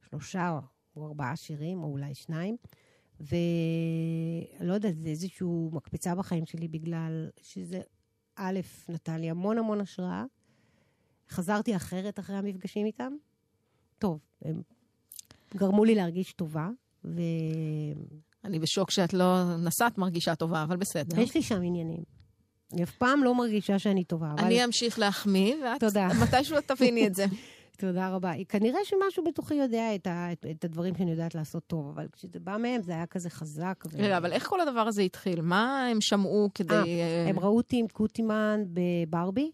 [0.09, 0.59] שלושה
[0.97, 2.57] או ארבעה שירים, או אולי שניים.
[3.21, 7.81] ולא יודעת, זה איזושהי מקפצה בחיים שלי בגלל שזה,
[8.37, 10.25] א', נתן לי המון המון השראה.
[11.31, 13.13] חזרתי אחרת אחרי המפגשים איתם.
[13.99, 14.63] טוב, הם
[15.57, 16.69] גרמו לי להרגיש טובה,
[17.05, 17.21] ו...
[18.45, 21.21] אני בשוק שאת לא נסעת מרגישה טובה, אבל בסדר.
[21.21, 22.16] יש לי שם עניינים.
[22.73, 24.45] אני אף פעם לא מרגישה שאני טובה, אבל...
[24.45, 26.09] אני אמשיך להחמיא, ואת תודה.
[26.23, 27.25] מתישהו תביני את זה.
[27.79, 28.33] תודה רבה.
[28.49, 32.41] כנראה שמשהו בתוכי יודע את, ה, את, את הדברים שאני יודעת לעשות טוב, אבל כשזה
[32.41, 33.85] בא מהם זה היה כזה חזק.
[33.93, 33.99] ו...
[33.99, 35.41] רגע, אבל איך כל הדבר הזה התחיל?
[35.41, 36.75] מה הם שמעו כדי...
[36.75, 39.51] אה, הם ראו אותי עם קוטימן בברבי,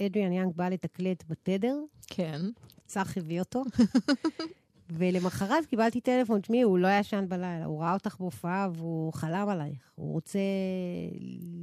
[0.00, 1.76] אדריאן יאנג בא לתקלט בתדר,
[2.06, 2.40] כן.
[2.86, 3.62] צח הביא אותו,
[4.90, 9.92] ולמחרת קיבלתי טלפון, תשמעי, הוא לא ישן בלילה, הוא ראה אותך בהופעה והוא חלם עלייך,
[9.94, 10.38] הוא רוצה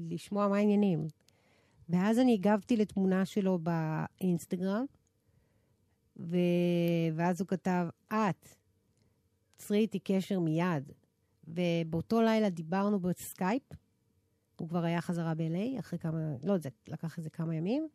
[0.09, 1.07] לשמוע מה העניינים.
[1.89, 4.85] ואז אני הגבתי לתמונה שלו באינסטגרם,
[6.17, 6.37] ו...
[7.15, 8.49] ואז הוא כתב, את,
[9.57, 10.91] צרי איתי קשר מיד.
[11.47, 13.63] ובאותו לילה דיברנו בסקייפ,
[14.59, 17.87] הוא כבר היה חזרה ב-LA, אחרי כמה, לא יודע, לקח איזה כמה ימים,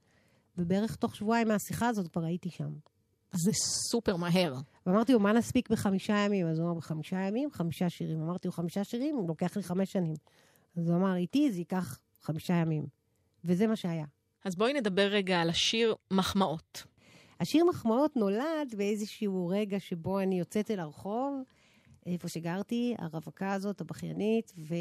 [0.58, 2.72] ובערך תוך שבועיים מהשיחה הזאת כבר הייתי שם.
[3.32, 3.50] זה
[3.90, 4.54] סופר מהר.
[4.86, 6.46] ואמרתי לו, מה נספיק בחמישה ימים?
[6.46, 8.22] אז הוא אמר, בחמישה ימים, חמישה שירים.
[8.22, 9.24] אמרתי לו, חמישה שירים?
[9.28, 10.16] לוקח לי חמש שנים.
[10.76, 12.86] אז הוא אמר, איתי זה ייקח חמישה ימים.
[13.44, 14.04] וזה מה שהיה.
[14.44, 16.84] אז בואי נדבר רגע על השיר מחמאות.
[17.40, 21.42] השיר מחמאות נולד באיזשהו רגע שבו אני יוצאת אל הרחוב,
[22.06, 24.74] איפה שגרתי, הרווקה הזאת, הבכיינית, ו...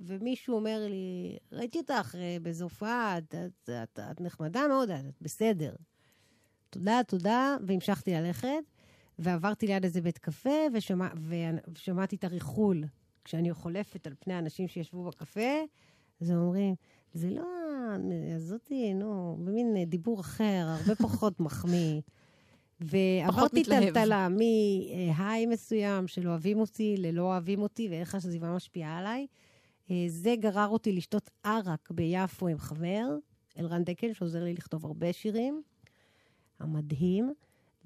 [0.00, 5.22] ומישהו אומר לי, ראיתי אותך אה, באיזו הופעה, את, את, את, את נחמדה מאוד, את
[5.22, 5.74] בסדר.
[6.70, 8.48] תודה, תודה, והמשכתי ללכת,
[9.18, 11.08] ועברתי ליד איזה בית קפה, ושמע,
[11.74, 12.84] ושמעתי את הריחול.
[13.24, 15.60] כשאני חולפת על פני האנשים שישבו בקפה,
[16.20, 16.74] אז הם אומרים,
[17.14, 17.44] זה לא
[18.38, 22.00] זאתי, נו, במין דיבור אחר, הרבה פחות מחמיא.
[22.80, 23.64] ועברתי.
[23.64, 29.26] טלטלה מהיי מסוים של אוהבים אותי ללא אוהבים אותי, ואיך הסביבה משפיעה עליי.
[29.90, 33.16] אה, זה גרר אותי לשתות ערק ביפו עם חבר,
[33.58, 35.62] אלרן דקל, שעוזר לי לכתוב הרבה שירים.
[36.60, 37.32] המדהים.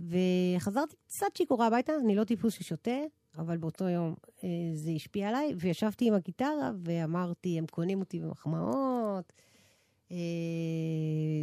[0.01, 3.01] וחזרתי קצת שיכורה הביתה, אני לא טיפוס ששותה,
[3.39, 4.14] אבל באותו יום
[4.45, 9.33] אה, זה השפיע עליי, וישבתי עם הגיטרה ואמרתי, הם קונים אותי במחמאות,
[10.11, 10.16] אה,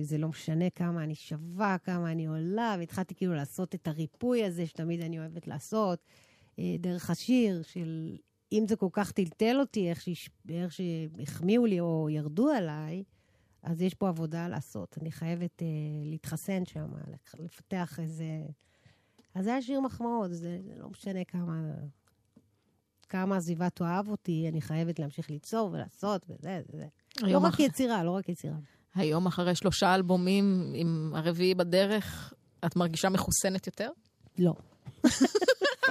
[0.02, 4.66] זה לא משנה כמה אני שווה, כמה אני עולה, והתחלתי כאילו לעשות את הריפוי הזה
[4.66, 6.00] שתמיד אני אוהבת לעשות,
[6.60, 8.18] אה, דרך השיר של
[8.52, 10.08] אם זה כל כך טלטל אותי, איך,
[10.70, 13.04] שהחמיאו לי או ירדו עליי,
[13.64, 14.98] אז יש פה עבודה לעשות.
[15.02, 15.68] אני חייבת אה,
[16.06, 16.88] להתחסן שם,
[17.40, 18.26] לפתח איזה...
[19.36, 21.72] אז זה היה שיר מחמאות, זה, זה לא משנה כמה,
[23.10, 26.88] כמה הסביבה תאהב אותי, אני חייבת להמשיך ליצור ולעשות וזה, זה.
[27.22, 28.56] לא רק אח- יצירה, לא רק יצירה.
[28.96, 32.34] היום אחרי שלושה אלבומים עם הרביעי בדרך,
[32.66, 33.90] את מרגישה מחוסנת יותר?
[34.40, 34.54] לא.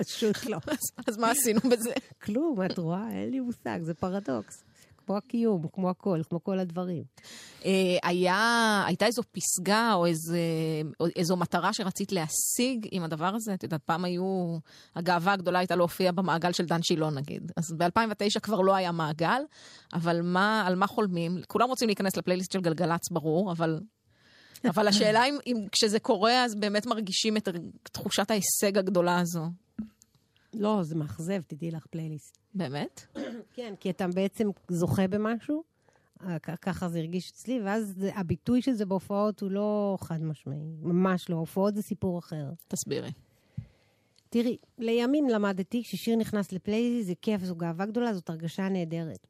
[0.00, 0.58] פשוט לא.
[0.66, 1.92] אז, אז מה עשינו בזה?
[2.22, 3.10] כלום, את רואה?
[3.10, 4.64] אין לי מושג, זה פרדוקס.
[5.10, 7.02] כמו הקיום, כמו הכל, כמו כל הדברים.
[7.64, 7.70] אה,
[8.02, 10.38] היה, הייתה איזו פסגה או, איזה,
[11.00, 13.54] או איזו מטרה שרצית להשיג עם הדבר הזה?
[13.54, 14.58] את יודעת, פעם היו,
[14.96, 17.52] הגאווה הגדולה הייתה להופיע במעגל של דן שילון נגיד.
[17.56, 19.42] אז ב-2009 כבר לא היה מעגל,
[19.92, 21.38] אבל מה, על מה חולמים?
[21.48, 23.80] כולם רוצים להיכנס לפלייליסט של גלגלצ, ברור, אבל...
[24.64, 27.48] אבל השאלה אם, אם כשזה קורה, אז באמת מרגישים את
[27.82, 29.44] תחושת ההישג הגדולה הזו.
[30.54, 32.38] לא, זה מאכזב, תדעי לך פלייליסט.
[32.54, 33.06] באמת?
[33.54, 35.62] כן, כי אתה בעצם זוכה במשהו,
[36.62, 41.30] ככה זה הרגיש אצלי, ואז זה- הביטוי של זה בהופעות הוא לא חד משמעי, ממש
[41.30, 41.36] לא.
[41.36, 42.44] הופעות זה סיפור אחר.
[42.68, 43.10] תסבירי.
[44.30, 49.26] תראי, לימים למדתי, כששיר נכנס לפלייליסט זה כיף, זו גאווה גדולה, זאת הרגשה נהדרת.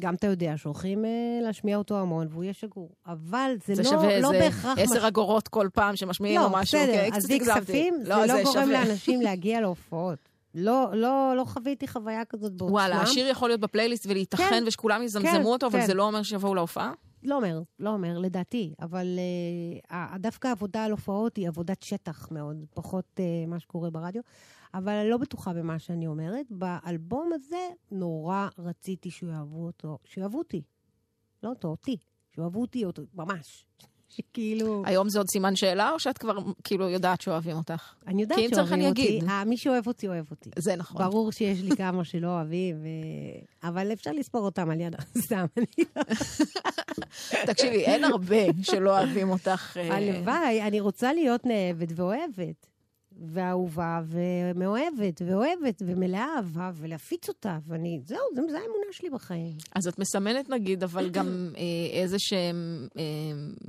[0.00, 1.10] גם אתה יודע שהולכים אה,
[1.42, 2.90] להשמיע אותו המון, והוא יהיה שגור.
[3.06, 4.78] אבל זה, זה לא, שווה לא איזה בהכרח...
[4.78, 6.78] עשר אגורות כל פעם שמשמיעים לא, משהו.
[6.78, 7.38] בסדר, אוקיי, אז זה.
[7.40, 8.66] כספים, זה לא גורם שווה.
[8.66, 10.18] לאנשים להגיע להופעות.
[10.56, 12.74] לא, לא, לא חוויתי חוויה כזאת בעוצמה.
[12.74, 15.86] וואלה, השיר יכול להיות בפלייליסט ולהיתכן כן, ושכולם יזמזמו כן, אותו, אבל כן.
[15.86, 16.92] זה לא אומר שיבואו להופעה?
[17.22, 18.74] לא אומר, לא אומר, לדעתי.
[18.80, 19.06] אבל
[19.90, 24.22] uh, דווקא העבודה על הופעות היא עבודת שטח מאוד, פחות uh, מה שקורה ברדיו.
[24.74, 26.46] אבל אני לא בטוחה במה שאני אומרת.
[26.50, 30.62] באלבום הזה נורא רציתי שיאהבו אותו, שיאהבו אותי.
[31.42, 31.96] לא אותו, אותי.
[32.34, 33.66] שיאהבו אותי, אותו, ממש.
[34.08, 34.82] שכאילו...
[34.86, 37.94] היום זה עוד סימן שאלה, או שאת כבר כאילו יודעת שאוהבים אותך?
[38.06, 39.18] אני יודעת כי אם צריך, שאוהבים אני אותי.
[39.18, 39.24] אגיד.
[39.46, 40.50] מי שאוהב אותי, אוהב אותי.
[40.58, 41.02] זה נכון.
[41.04, 42.86] ברור שיש לי כמה שלא אוהבים, ו...
[43.68, 45.44] אבל אפשר לספור אותם על יד סתם.
[45.56, 46.02] אני לא-
[47.52, 49.76] תקשיבי, אין הרבה שלא אוהבים אותך.
[49.76, 52.66] אה, הלוואי, אני רוצה להיות נאהבת ואוהבת.
[53.24, 59.56] ואהובה ומאוהבת ואוהבת ומלאה אהבה ולהפיץ אותה, ואני, זהו, זו, זו האמונה שלי בחיים.
[59.74, 61.62] אז את מסמנת נגיד, אבל גם אה,
[62.00, 63.02] איזה שהם אה,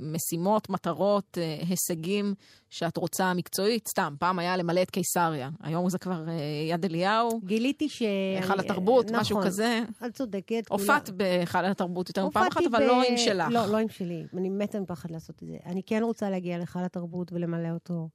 [0.00, 2.34] משימות, מטרות, אה, הישגים
[2.70, 3.88] שאת רוצה מקצועית.
[3.88, 6.34] סתם, פעם היה למלא את קיסריה, היום זה כבר אה,
[6.70, 8.02] יד אליהו, גיליתי ש...
[8.40, 9.82] היכל התרבות, משהו נכון, כזה.
[10.06, 10.64] את צודקת.
[10.70, 13.48] הופעת בהיכל התרבות יותר מפעם אחת, הופעתי אבל ב- לא עם שלך.
[13.50, 14.24] לא, לא עם שלי.
[14.36, 15.56] אני מתה מפחד לעשות את זה.
[15.66, 18.08] אני כן רוצה להגיע להיכל התרבות ולמלא אותו.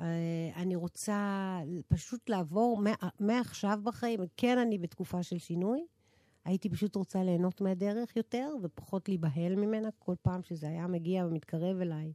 [0.00, 4.20] אה, אני רוצה פשוט לעבור מע- מעכשיו בחיים.
[4.36, 5.84] כן, אני בתקופה של שינוי.
[6.44, 11.80] הייתי פשוט רוצה ליהנות מהדרך יותר, ופחות להיבהל ממנה כל פעם שזה היה מגיע ומתקרב
[11.80, 12.12] אליי.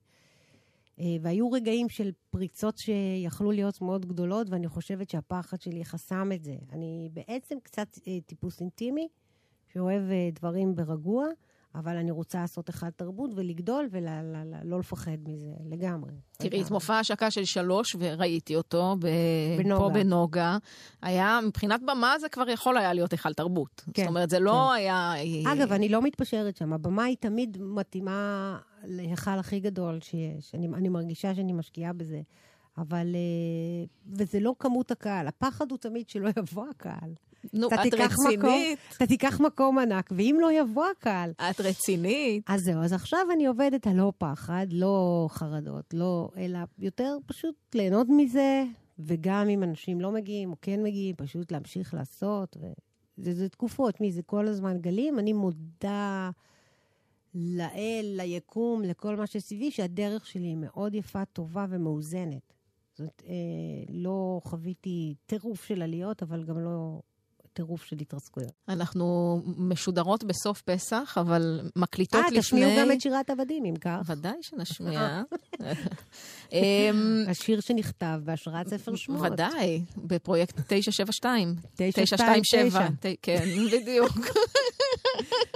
[1.00, 6.44] אה, והיו רגעים של פריצות שיכלו להיות מאוד גדולות, ואני חושבת שהפחד שלי חסם את
[6.44, 6.56] זה.
[6.72, 9.08] אני בעצם קצת אה, טיפוס אינטימי,
[9.68, 11.26] שאוהב דברים ברגוע,
[11.80, 16.12] אבל אני רוצה לעשות אחד תרבות ולגדול ולא לפחד מזה לגמרי.
[16.38, 16.72] תראי, את.
[16.72, 19.08] מופע ההשקה של שלוש, וראיתי אותו ב...
[19.58, 19.80] בנוגה.
[19.80, 20.58] פה בנוגה.
[21.02, 23.84] היה, מבחינת במה זה כבר יכול היה להיות היכל תרבות.
[23.94, 25.14] כן, זאת אומרת, זה לא היה...
[25.54, 26.74] אגב, אני לא מתפשרת שם.
[26.74, 30.56] הבמה היא תמיד מתאימה להיכל הכי גדול שיש.
[30.56, 32.22] אני, אני מרגישה שאני משקיעה בזה.
[32.78, 33.16] אבל...
[33.16, 35.28] אה, וזה לא כמות הקהל.
[35.28, 37.14] הפחד הוא תמיד שלא יבוא הקהל.
[37.54, 38.80] נו, את מקום, רצינית?
[38.98, 41.32] אתה תיקח מקום ענק, ואם לא יבוא הקהל...
[41.50, 42.44] את רצינית?
[42.48, 47.56] אז זהו, אז עכשיו אני עובדת על לא פחד, לא חרדות, לא, אלא יותר פשוט
[47.76, 48.64] ליהנות מזה,
[49.00, 52.58] וגם אם אנשים לא מגיעים או כן מגיעים, פשוט להמשיך לעשות.
[52.62, 52.66] ו...
[53.18, 55.20] זה, זה תקופות, מי זה כל הזמן גלים.
[55.20, 56.30] אני מודה
[57.36, 62.54] לאל, ליקום, לכל מה שסביבי, שהדרך שלי היא מאוד יפה, טובה ומאוזנת.
[62.92, 63.34] זאת אומרת, אה,
[63.90, 67.02] לא חוויתי טירוף של עליות, אבל גם לא
[67.56, 68.52] טירוף של התרסקויות.
[68.70, 69.06] אנחנו
[69.58, 72.40] משודרות בסוף פסח, אבל מקליטות אה, לפני...
[72.42, 74.00] תשמיעו גם את שירת עבדים, אם כך.
[74.06, 75.22] ודאי שנשמיע.
[76.52, 79.32] אמ, השיר שנכתב בהשראת ספר שמות.
[79.32, 81.56] ודאי, בפרויקט 972.
[81.76, 82.88] 929.
[83.00, 84.12] ת- כן, בדיוק.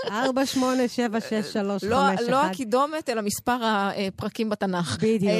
[0.09, 1.83] 4, 8, 7, 6, 3, 5, 1.
[2.21, 4.97] לא לא הקידומת, אלא מספר הפרקים בתנ"ך.
[5.01, 5.33] בדיוק.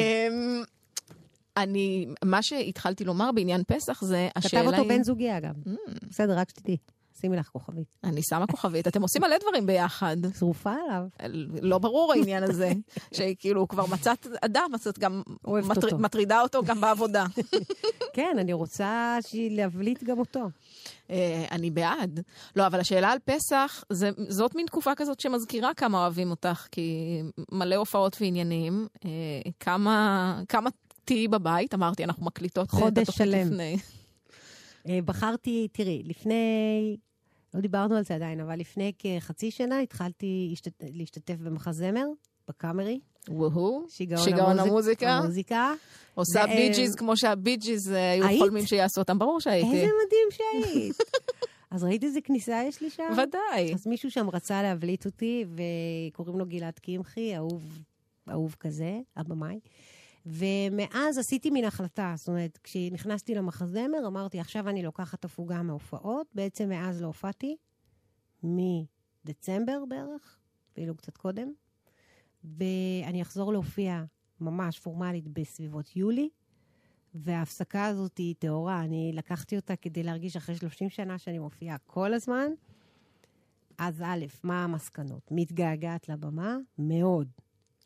[1.58, 4.89] אני, מה שהתחלתי לומר בעניין פסח זה, כתב השאלה אותו היא...
[4.89, 5.54] בן זוגי, אגב.
[5.68, 5.70] Mm.
[6.10, 6.78] בסדר, רק שתדעי.
[7.22, 7.88] שימי לך כוכבית.
[8.04, 10.18] אני שמה כוכבית, אתם עושים מלא דברים ביחד.
[10.39, 11.04] שרופה עליו.
[11.62, 12.72] לא ברור העניין הזה,
[13.18, 15.97] שכאילו כבר מצאת אדם, אז את גם מטר- אותו.
[15.97, 17.26] מטרידה אותו גם בעבודה.
[18.14, 19.18] כן, אני רוצה
[19.50, 20.50] להבליט גם אותו.
[21.10, 22.20] אה, אני בעד.
[22.56, 27.20] לא, אבל השאלה על פסח, זה, זאת מין תקופה כזאת שמזכירה כמה אוהבים אותך, כי
[27.52, 28.88] מלא הופעות ועניינים.
[29.06, 29.10] אה,
[29.60, 30.70] כמה, כמה
[31.10, 31.74] תהיי בבית?
[31.74, 33.28] אמרתי, אנחנו מקליטות את התוכנית.
[33.45, 33.78] לפני.
[34.89, 36.97] אה, בחרתי, תראי, לפני,
[37.53, 42.05] לא דיברנו על זה עדיין, אבל לפני כחצי שנה התחלתי להשתת- להשתתף במחזמר,
[42.47, 42.99] בקאמרי.
[43.30, 45.10] וואו, שיגעון, שיגעון המוזיק- המוזיקה.
[45.12, 45.74] המוזיקה.
[46.16, 48.39] עושה ו- בי ג'יז כמו שהבי ג'יז אה, היו?
[48.39, 49.20] חולמים שיעשו אותם.
[49.20, 49.68] ברור שהייתי.
[49.76, 50.95] איזה מדהים שהיית.
[51.72, 53.03] אז ראית איזה כניסה יש לי שם?
[53.14, 53.74] ודאי.
[53.74, 55.45] אז מישהו שם רצה להבליט אותי,
[56.12, 57.64] וקוראים לו גלעד קמחי, אהוב,
[58.30, 59.60] אהוב כזה, הבמאי.
[60.26, 66.70] ומאז עשיתי מין החלטה, זאת אומרת, כשנכנסתי למחזמר, אמרתי, עכשיו אני לוקחת הפוגה מההופעות, בעצם
[66.70, 67.55] מאז לא הופעתי,
[68.43, 70.38] מדצמבר בערך,
[70.72, 71.51] אפילו קצת קודם,
[72.43, 74.03] ואני אחזור להופיע
[74.41, 76.30] ממש פורמלית בסביבות יולי,
[77.13, 82.13] וההפסקה הזאת היא טהורה, אני לקחתי אותה כדי להרגיש אחרי 30 שנה שאני מופיעה כל
[82.13, 82.51] הזמן.
[83.78, 85.32] אז א', מה המסקנות?
[85.32, 86.57] מתגעגעת לבמה?
[86.78, 87.28] מאוד.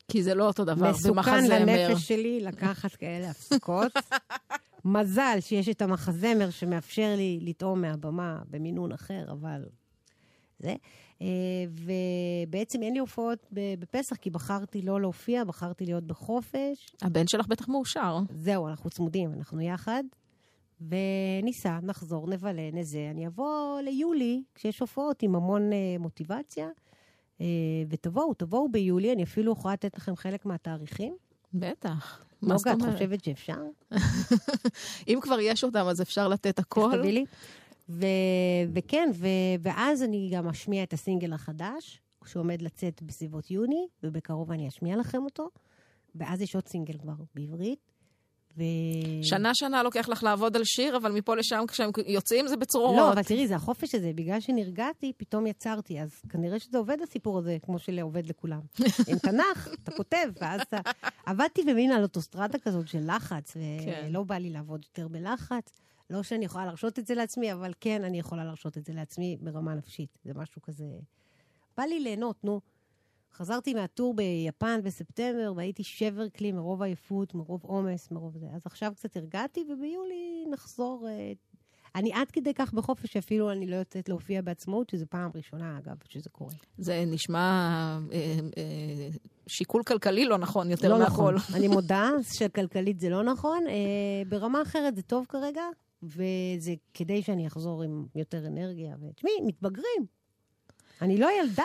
[0.07, 1.45] כי זה לא אותו דבר מסוכן.
[1.49, 3.91] לנפש שלי לקחת כאלה הפסקות.
[4.85, 9.65] מזל שיש את המחזמר שמאפשר לי לטעום מהבמה במינון אחר, אבל
[10.59, 10.75] זה.
[11.21, 11.27] אה,
[11.69, 16.95] ובעצם אין לי הופעות בפסח, כי בחרתי לא להופיע, בחרתי להיות בחופש.
[17.01, 18.17] הבן שלך בטח מאושר.
[18.29, 20.03] זהו, אנחנו צמודים, אנחנו יחד.
[20.81, 23.07] וניסע, נחזור, נבלה, נזה.
[23.11, 26.67] אני אבוא ליולי, כשיש הופעות עם המון אה, מוטיבציה.
[27.41, 27.45] אה,
[27.89, 31.15] ותבואו, תבואו ביולי, אני אפילו יכולה לתת לכם חלק מהתאריכים.
[31.53, 32.21] בטח.
[32.41, 32.93] מה זאת נוגה, את אומרת?
[32.93, 33.61] חושבת שאפשר?
[35.07, 36.91] אם כבר יש אותם, אז אפשר לתת הכל.
[36.97, 37.25] תביא לי.
[37.89, 38.05] ו-
[38.73, 39.27] וכן, ו-
[39.61, 45.23] ואז אני גם אשמיע את הסינגל החדש, שעומד לצאת בסביבות יוני, ובקרוב אני אשמיע לכם
[45.23, 45.49] אותו.
[46.15, 47.92] ואז יש עוד סינגל כבר בעברית.
[48.57, 48.63] ו...
[49.23, 52.97] שנה-שנה לוקח לך לעבוד על שיר, אבל מפה לשם כשהם יוצאים זה בצרורות.
[52.97, 54.11] לא, אבל תראי, זה החופש הזה.
[54.15, 56.01] בגלל שנרגעתי, פתאום יצרתי.
[56.01, 58.59] אז כנראה שזה עובד הסיפור הזה, כמו שעובד לכולם.
[59.09, 60.77] עם תנ"ך, אתה כותב, ואז אתה...
[61.25, 63.53] עבדתי במין על אוטוסטרדה כזאת של לחץ,
[63.85, 64.07] כן.
[64.09, 65.79] ולא בא לי לעבוד יותר בלחץ.
[66.09, 69.37] לא שאני יכולה להרשות את זה לעצמי, אבל כן, אני יכולה להרשות את זה לעצמי
[69.41, 70.17] ברמה נפשית.
[70.25, 70.85] זה משהו כזה...
[71.77, 72.61] בא לי ליהנות, נו.
[73.33, 78.47] חזרתי מהטור ביפן בספטמבר, והייתי שבר כלי מרוב עייפות, מרוב עומס, מרוב זה.
[78.55, 81.07] אז עכשיו קצת הרגעתי, וביולי נחזור...
[81.07, 81.33] אה,
[81.95, 85.95] אני עד כדי כך בחופש שאפילו אני לא יוצאת להופיע בעצמאות, שזו פעם ראשונה, אגב,
[86.09, 86.53] שזה קורה.
[86.77, 87.39] זה נשמע
[88.11, 89.09] אה, אה,
[89.47, 91.35] שיקול כלכלי לא נכון יותר לא מהכל.
[91.35, 91.55] נכון.
[91.55, 93.67] אני מודה שכלכלית זה לא נכון.
[93.67, 93.73] אה,
[94.29, 95.63] ברמה אחרת זה טוב כרגע,
[96.03, 98.95] וזה כדי שאני אחזור עם יותר אנרגיה.
[99.01, 100.05] ותשמעי, מתבגרים.
[101.01, 101.63] אני לא ילדה.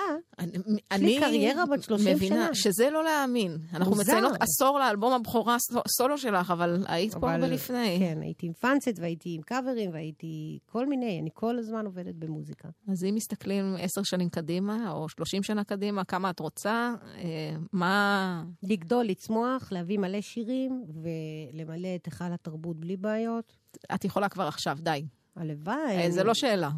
[0.91, 2.55] אני, קריירה בת 30 מבינה שנה.
[2.55, 3.59] שזה לא להאמין.
[3.75, 3.97] אנחנו.
[3.97, 7.97] מציינות עשור לאלבום הבכורה סו- סולו שלך, אבל היית פה הרבה לפני.
[7.99, 12.69] כן, הייתי עם פאנסט והייתי עם קאברים והייתי כל מיני, אני כל הזמן עובדת במוזיקה.
[12.89, 18.45] אז אם מסתכלים עשר שנים קדימה, או שלושים שנה קדימה, כמה את רוצה, אה, מה...
[18.63, 23.57] לגדול, לצמוח, להביא מלא שירים ולמלא את היכל התרבות בלי בעיות.
[23.95, 25.05] את יכולה כבר עכשיו, די.
[25.37, 25.97] הלוואי.
[26.05, 26.71] אה, זה לא שאלה.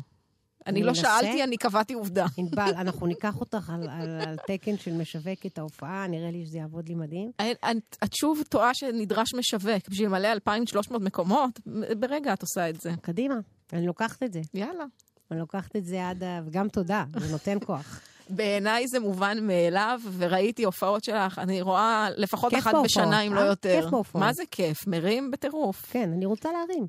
[0.67, 0.95] אני לא.
[0.95, 2.27] שאלתי, אני קבעתי עובדה.
[2.37, 6.89] ענבל, אנחנו ניקח אותך על, על, על תקן של משווקת ההופעה, נראה לי שזה יעבוד
[6.89, 7.31] לי מדהים.
[7.41, 11.61] את, את שוב טועה שנדרש משווק בשביל למלא 2,300 מקומות,
[11.99, 12.93] ברגע את עושה את זה.
[13.01, 13.35] קדימה,
[13.73, 14.41] אני לוקחת את זה.
[14.55, 14.85] יאללה.
[15.31, 16.41] אני לוקחת את זה עד ה...
[16.47, 18.01] וגם תודה, זה נותן כוח.
[18.31, 23.41] בעיניי זה מובן מאליו, וראיתי הופעות שלך, אני רואה לפחות אחת בהופעות, בשנה, אם לא
[23.41, 23.47] אה?
[23.47, 23.81] יותר.
[23.81, 24.25] כיף בהופעות.
[24.25, 24.87] מה זה כיף?
[24.87, 25.87] מרים בטירוף.
[25.91, 26.87] כן, אני רוצה להרים.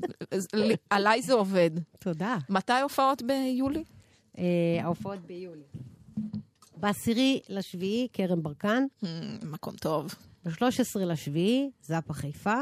[0.90, 1.70] עליי זה עובד.
[1.98, 2.36] תודה.
[2.48, 3.84] מתי הופעות ביולי?
[4.38, 4.44] אה,
[4.80, 5.64] ההופעות ביולי.
[6.76, 8.84] בעשירי לשביעי, כרם ברקן.
[9.02, 9.06] Hmm,
[9.42, 10.14] מקום טוב.
[10.44, 12.60] ב-13 לשביעי, זאפה חיפה,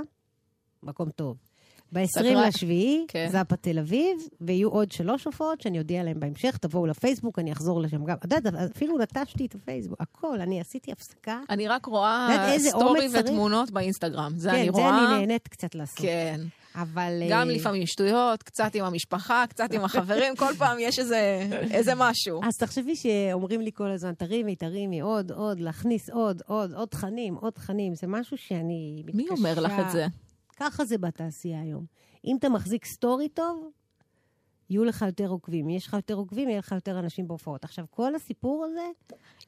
[0.83, 1.46] מקום טוב.
[1.93, 3.29] ב-20 סגרה- לשביעי, כן.
[3.33, 7.81] זאפה תל אביב, ויהיו עוד שלוש הופעות שאני אודיע עליהן בהמשך, תבואו לפייסבוק, אני אחזור
[7.81, 8.17] לשם גם.
[8.17, 11.41] את יודעת, אפילו נטשתי את הפייסבוק, הכל, אני עשיתי הפסקה.
[11.51, 13.09] אני רק רואה סטורי?
[13.21, 14.33] ותמונות באינסטגרם.
[14.37, 15.07] זה אני כן, זה רואה.
[15.13, 16.01] אני נהנית קצת לעשות.
[16.07, 16.41] כן.
[16.75, 17.23] אבל...
[17.31, 21.93] גם אה, לפעמים שטויות, קצת עם המשפחה, קצת עם החברים, כל פעם יש איזה, איזה
[21.97, 22.41] משהו.
[22.45, 27.35] אז תחשבי שאומרים לי כל הזמן, תרימי, תרימי, עוד, עוד, להכניס עוד, עוד, עוד תכנים,
[27.35, 27.95] עוד תכנים.
[27.95, 29.17] זה משהו שאני מתקשה...
[29.17, 30.07] מי אומר לך את זה?
[30.57, 31.85] ככה זה בתעשייה היום.
[32.25, 33.71] אם אתה מחזיק סטורי טוב,
[34.71, 35.69] יהיו לך יותר עוקבים.
[35.69, 37.65] אם יש לך יותר עוקבים, יהיה לך יותר אנשים בהופעות.
[37.65, 38.87] עכשיו, כל הסיפור הזה,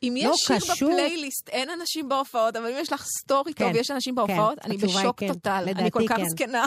[0.03, 0.91] אם לא יש שיר קשור.
[0.91, 4.59] בפלייליסט, אין אנשים בהופעות, אבל אם יש לך סטורי טוב כן, ויש אנשים כן, בהופעות,
[4.59, 5.33] אני התשובה היא בשוק כן.
[5.33, 5.65] total.
[5.77, 6.29] אני כל כך כן.
[6.29, 6.67] זקנה.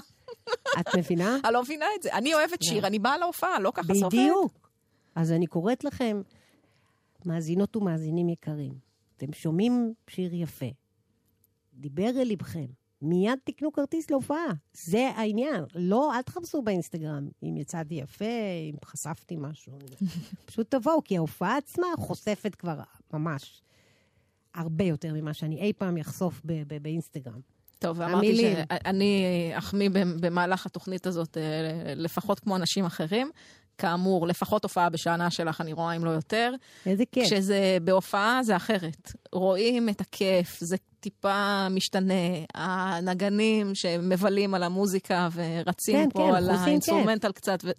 [0.80, 1.38] את מבינה?
[1.46, 2.14] אני לא מבינה את זה.
[2.14, 4.18] אני אוהבת שיר, אני באה להופעה, לא ככה זה עובד.
[4.18, 4.70] בדיוק.
[5.16, 6.22] אז אני קוראת לכם,
[7.26, 8.74] מאזינות ומאזינים יקרים,
[9.18, 10.66] אתם שומעים שיר יפה,
[11.74, 12.66] דיבר אל לבכם,
[13.02, 14.45] מיד תקנו כרטיס להופעה.
[14.74, 15.64] זה העניין.
[15.76, 18.26] לא, אל תחפשו באינסטגרם אם יצאתי יפה,
[18.72, 19.74] אם חשפתי משהו.
[20.45, 22.80] פשוט תבואו, כי ההופעה עצמה חושפת כבר
[23.14, 23.62] ממש
[24.56, 26.41] הרבה יותר ממה שאני אי פעם אחשוף
[26.82, 27.39] באינסטגרם.
[27.80, 28.58] טוב, ואמרתי המילים.
[28.84, 33.32] שאני אחמיא במהלך התוכנית הזאת אה, לפחות כמו אנשים אחרים.
[33.82, 36.54] כאמור, לפחות הופעה בשנה שלך, אני רואה אם לא יותר.
[36.86, 37.26] איזה כיף.
[37.26, 39.12] כשזה בהופעה זה אחרת.
[39.34, 42.14] רואים את הכיף, זה טיפה משתנה.
[42.54, 47.72] הנגנים שמבלים על המוזיקה ורצים כן, פה כן, על האינסטרומנטל קצת, ו...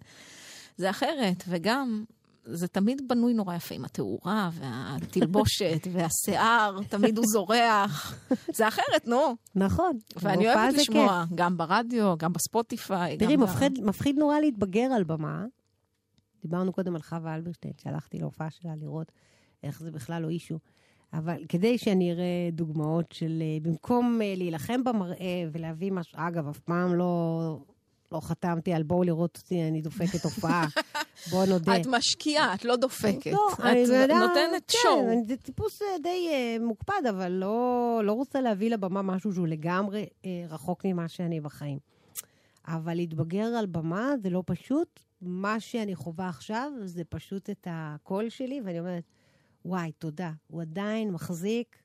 [0.77, 1.43] זה אחרת.
[1.47, 2.03] וגם,
[2.45, 8.15] זה תמיד בנוי נורא יפה עם התאורה והתלבושת והשיער, תמיד הוא זורח.
[8.53, 9.35] זה אחרת, נו.
[9.55, 9.97] נכון.
[10.15, 10.89] ואני אוהבת זה כיף.
[10.89, 13.17] לשמוע, גם ברדיו, גם בספוטיפיי.
[13.17, 15.45] תראי, גם ב- מפחיד, מפחיד נורא להתבגר על במה.
[16.43, 19.11] דיברנו קודם על חווה אלברשטיין, שהלכתי להופעה שלה לראות
[19.63, 20.59] איך זה בכלל לא אישו.
[21.13, 26.59] אבל כדי שאני אראה דוגמאות של, אה, במקום אה, להילחם במראה ולהביא משהו, אגב, אף
[26.59, 27.57] פעם לא,
[28.11, 30.67] לא חתמתי על בואו לראות אותי, אני דופקת הופעה.
[31.31, 31.77] בואו נודה.
[31.77, 33.31] את משקיעה, את לא דופקת.
[33.31, 35.09] לא, את אני יודע, נותנת כן, שואו.
[35.11, 39.47] אני- זה טיפוס אה, די אה, מוקפד, אבל לא, לא רוצה להביא לבמה משהו שהוא
[39.47, 41.79] לגמרי אה, רחוק ממה שאני בחיים.
[42.67, 44.99] אבל להתבגר על במה זה לא פשוט.
[45.21, 49.03] מה שאני חווה עכשיו זה פשוט את הקול שלי, ואני אומרת,
[49.65, 50.31] וואי, תודה.
[50.47, 51.83] הוא עדיין מחזיק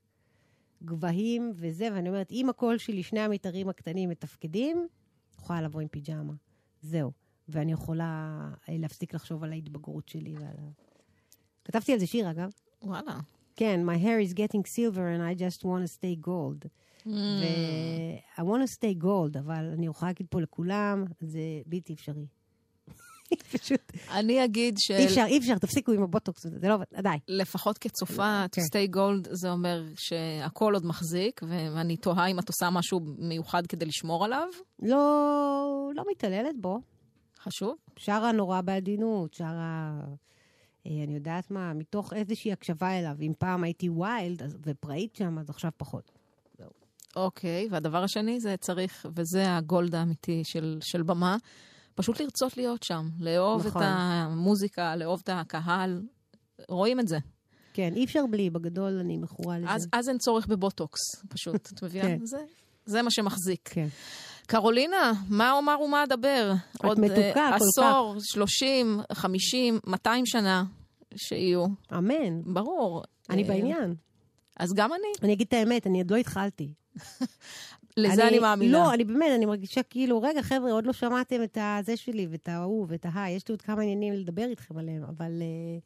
[0.85, 4.87] גבהים וזה, ואני אומרת, אם הקול שלי, שני המתארים הקטנים מתפקדים,
[5.39, 6.33] יכולה לבוא עם פיג'מה.
[6.83, 7.12] זהו.
[7.49, 10.68] ואני יכולה אה, להפסיק לחשוב על ההתבגרות שלי ועל ה...
[11.64, 12.51] כתבתי על זה שיר, אגב.
[12.83, 13.20] וואלה.
[13.57, 16.68] כן, my hair is getting silver and I just want to stay gold.
[17.07, 17.11] Mm.
[17.11, 22.26] ו- I want to stay gold, אבל אני יכולה להגיד פה לכולם, זה בלתי אפשרי.
[23.53, 24.94] פשוט, אני אגיד של...
[24.94, 27.09] אי אפשר, אי אפשר, תפסיקו עם הבוטוקס, זה לא עובד, די.
[27.28, 28.62] לפחות כצופה, to כן.
[28.62, 33.86] stay gold, זה אומר שהכל עוד מחזיק, ואני תוהה אם את עושה משהו מיוחד כדי
[33.86, 34.49] לשמור עליו.
[34.82, 36.80] לא, לא מתעללת בו.
[37.38, 37.76] חשוב.
[37.96, 40.01] שרה נורא בעדינות, שרה,
[40.86, 43.16] אה, אני יודעת מה, מתוך איזושהי הקשבה אליו.
[43.20, 46.18] אם פעם הייתי ויילד ופראית שם, אז עכשיו פחות.
[47.19, 51.37] אוקיי, והדבר השני זה צריך, וזה הגולד האמיתי של, של במה,
[51.95, 53.83] פשוט לרצות להיות שם, לאהוב נכון.
[53.83, 56.03] את המוזיקה, לאהוב את הקהל.
[56.69, 57.19] רואים את זה.
[57.73, 59.71] כן, אי אפשר בלי, בגדול אני מכורה לזה.
[59.71, 61.55] אז, אז אין צורך בבוטוקס, פשוט.
[61.55, 62.05] את מבינה?
[62.05, 62.19] כן.
[62.27, 62.39] זה,
[62.87, 63.69] זה מה שמחזיק.
[63.73, 63.89] כן.
[64.47, 66.53] קרולינה, מה אומר ומה אדבר?
[66.77, 70.64] את עוד מתוקה אה, כל עשור, שלושים, חמישים, מאתיים שנה
[71.16, 71.66] שיהיו.
[71.93, 72.43] אמן.
[72.43, 73.03] ברור.
[73.31, 73.95] אני אה, בעניין.
[74.59, 75.13] אז גם אני.
[75.23, 76.73] אני אגיד את האמת, אני עוד לא התחלתי.
[77.97, 78.73] לזה אני, מאמינה.
[78.73, 82.49] לא, אני באמת, אני מרגישה כאילו, רגע, חבר'ה, עוד לא שמעתם את הזה שלי ואת
[82.49, 85.79] ההוא ואת ההיי, יש לי עוד כמה עניינים לדבר איתכם עליהם, אבל אה,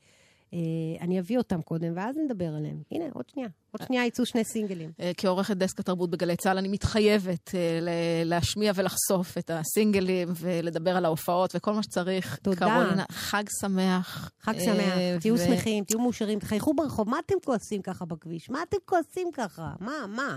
[1.01, 2.83] אני אביא אותם קודם, ואז נדבר עליהם.
[2.91, 3.49] הנה, עוד שנייה.
[3.71, 4.93] עוד שנייה יצאו שני סינגלים.
[5.01, 7.79] אה, כעורכת דסק התרבות בגלי צה"ל, אני מתחייבת אה,
[8.25, 12.37] להשמיע ולחשוף את הסינגלים ולדבר על ההופעות וכל מה שצריך.
[12.37, 12.57] תודה.
[12.57, 14.31] קרולינה, חג שמח.
[14.41, 17.09] חג אה, שמח, תהיו שמחים, תהיו מאושרים, תחייכו ברחוב.
[17.09, 18.51] מה אתם כועסים ככה בכביש?
[18.51, 19.73] מה אתם כועסים ככה?
[19.81, 20.37] מה, מה?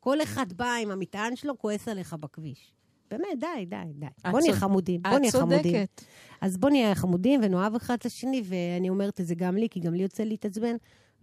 [0.00, 2.72] כל אחד בא עם המטען שלו, כועס עליך בכביש.
[3.12, 4.06] באמת, די, די, די.
[4.06, 5.62] את בוא נהיה חמודים, בוא את נהיה חמודים.
[5.62, 6.02] צודקת.
[6.40, 9.80] אז בוא נהיה חמודים ונאהב אחד את השני, ואני אומרת את זה גם לי, כי
[9.80, 10.76] גם לי יוצא להתעצבן,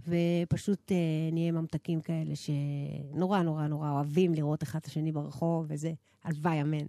[0.07, 0.97] ופשוט אה,
[1.31, 5.91] נהיה ממתקים כאלה שנורא נורא נורא אוהבים לראות אחד את השני ברחוב, וזה,
[6.23, 6.85] הלוואי, אמן.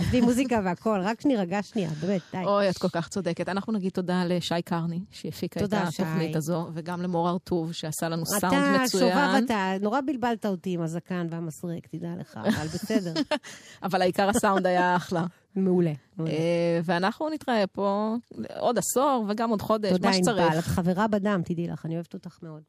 [0.00, 2.44] עזבי מוזיקה והכל, רק שנירגע שנייה, באמת, די.
[2.44, 3.48] אוי, את כל כך צודקת.
[3.48, 5.82] אנחנו נגיד תודה לשי קרני, שהפיקה את תודה.
[5.82, 9.12] התוכנית הזו, וגם למור הרטוב, שעשה לנו סאונד אתה מצוין.
[9.12, 13.12] שובב אתה, נורא בלבלת אותי עם הזקן והמסרק, תדע לך, אבל בסדר,
[13.82, 15.26] אבל העיקר הסאונד היה אחלה.
[15.56, 15.92] מעולה.
[16.16, 16.32] מעולה.
[16.32, 18.14] אה, ואנחנו נתראה פה
[18.58, 20.66] עוד עשור וגם עוד חודש, תודה, מה ענבל, את שצריך.
[20.66, 22.62] חברה בדם, תדעי לך, אני אוהבת אותך מאוד.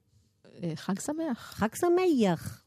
[0.64, 1.54] אה, חג שמח.
[1.56, 2.62] חג שמח.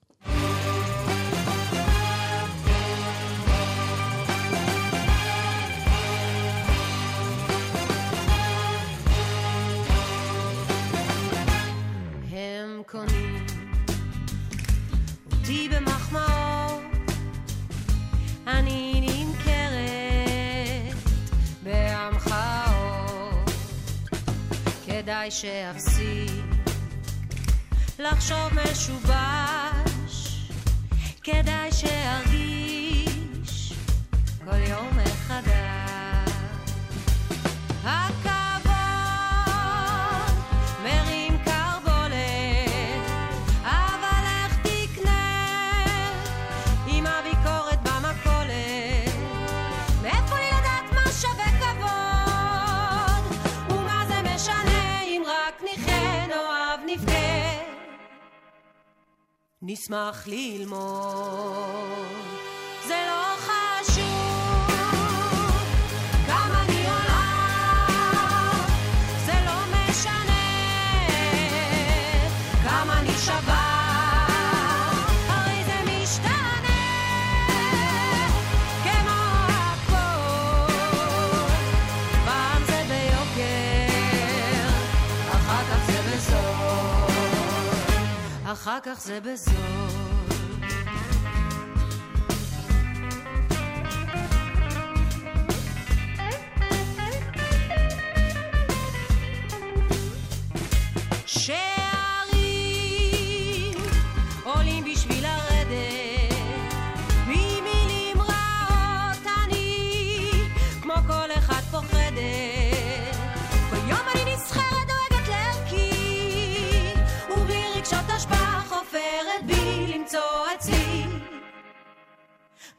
[12.86, 13.46] קונים
[15.32, 16.82] אותי במחמאות,
[18.46, 20.94] אני נמכרת
[21.62, 23.50] בהמחאות.
[24.86, 26.30] כדאי שאפסיק
[27.98, 30.48] לחשוב משובש,
[31.22, 33.72] כדאי שארגיש
[34.44, 35.64] כל יום מחדש.
[59.74, 62.13] נשמח ללמוד,
[88.54, 89.73] אחר כך זה בזול.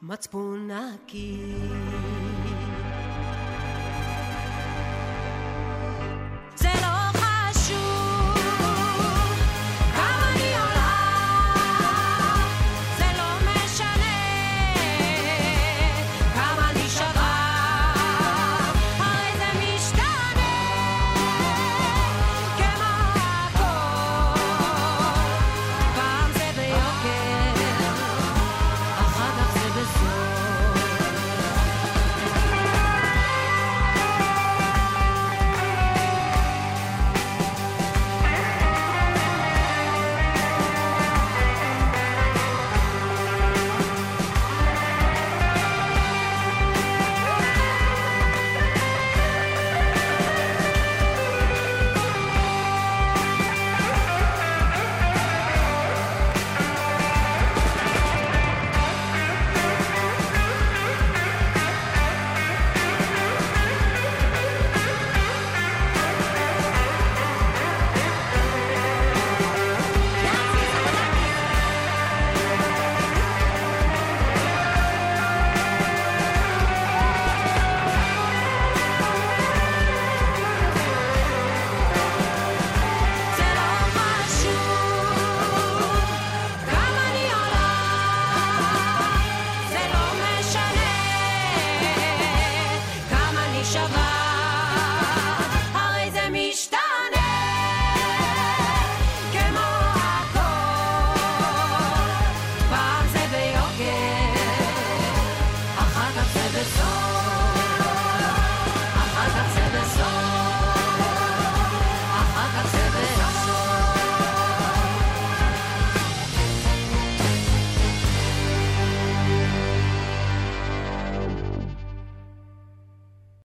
[0.08, 1.36] מצפון נקי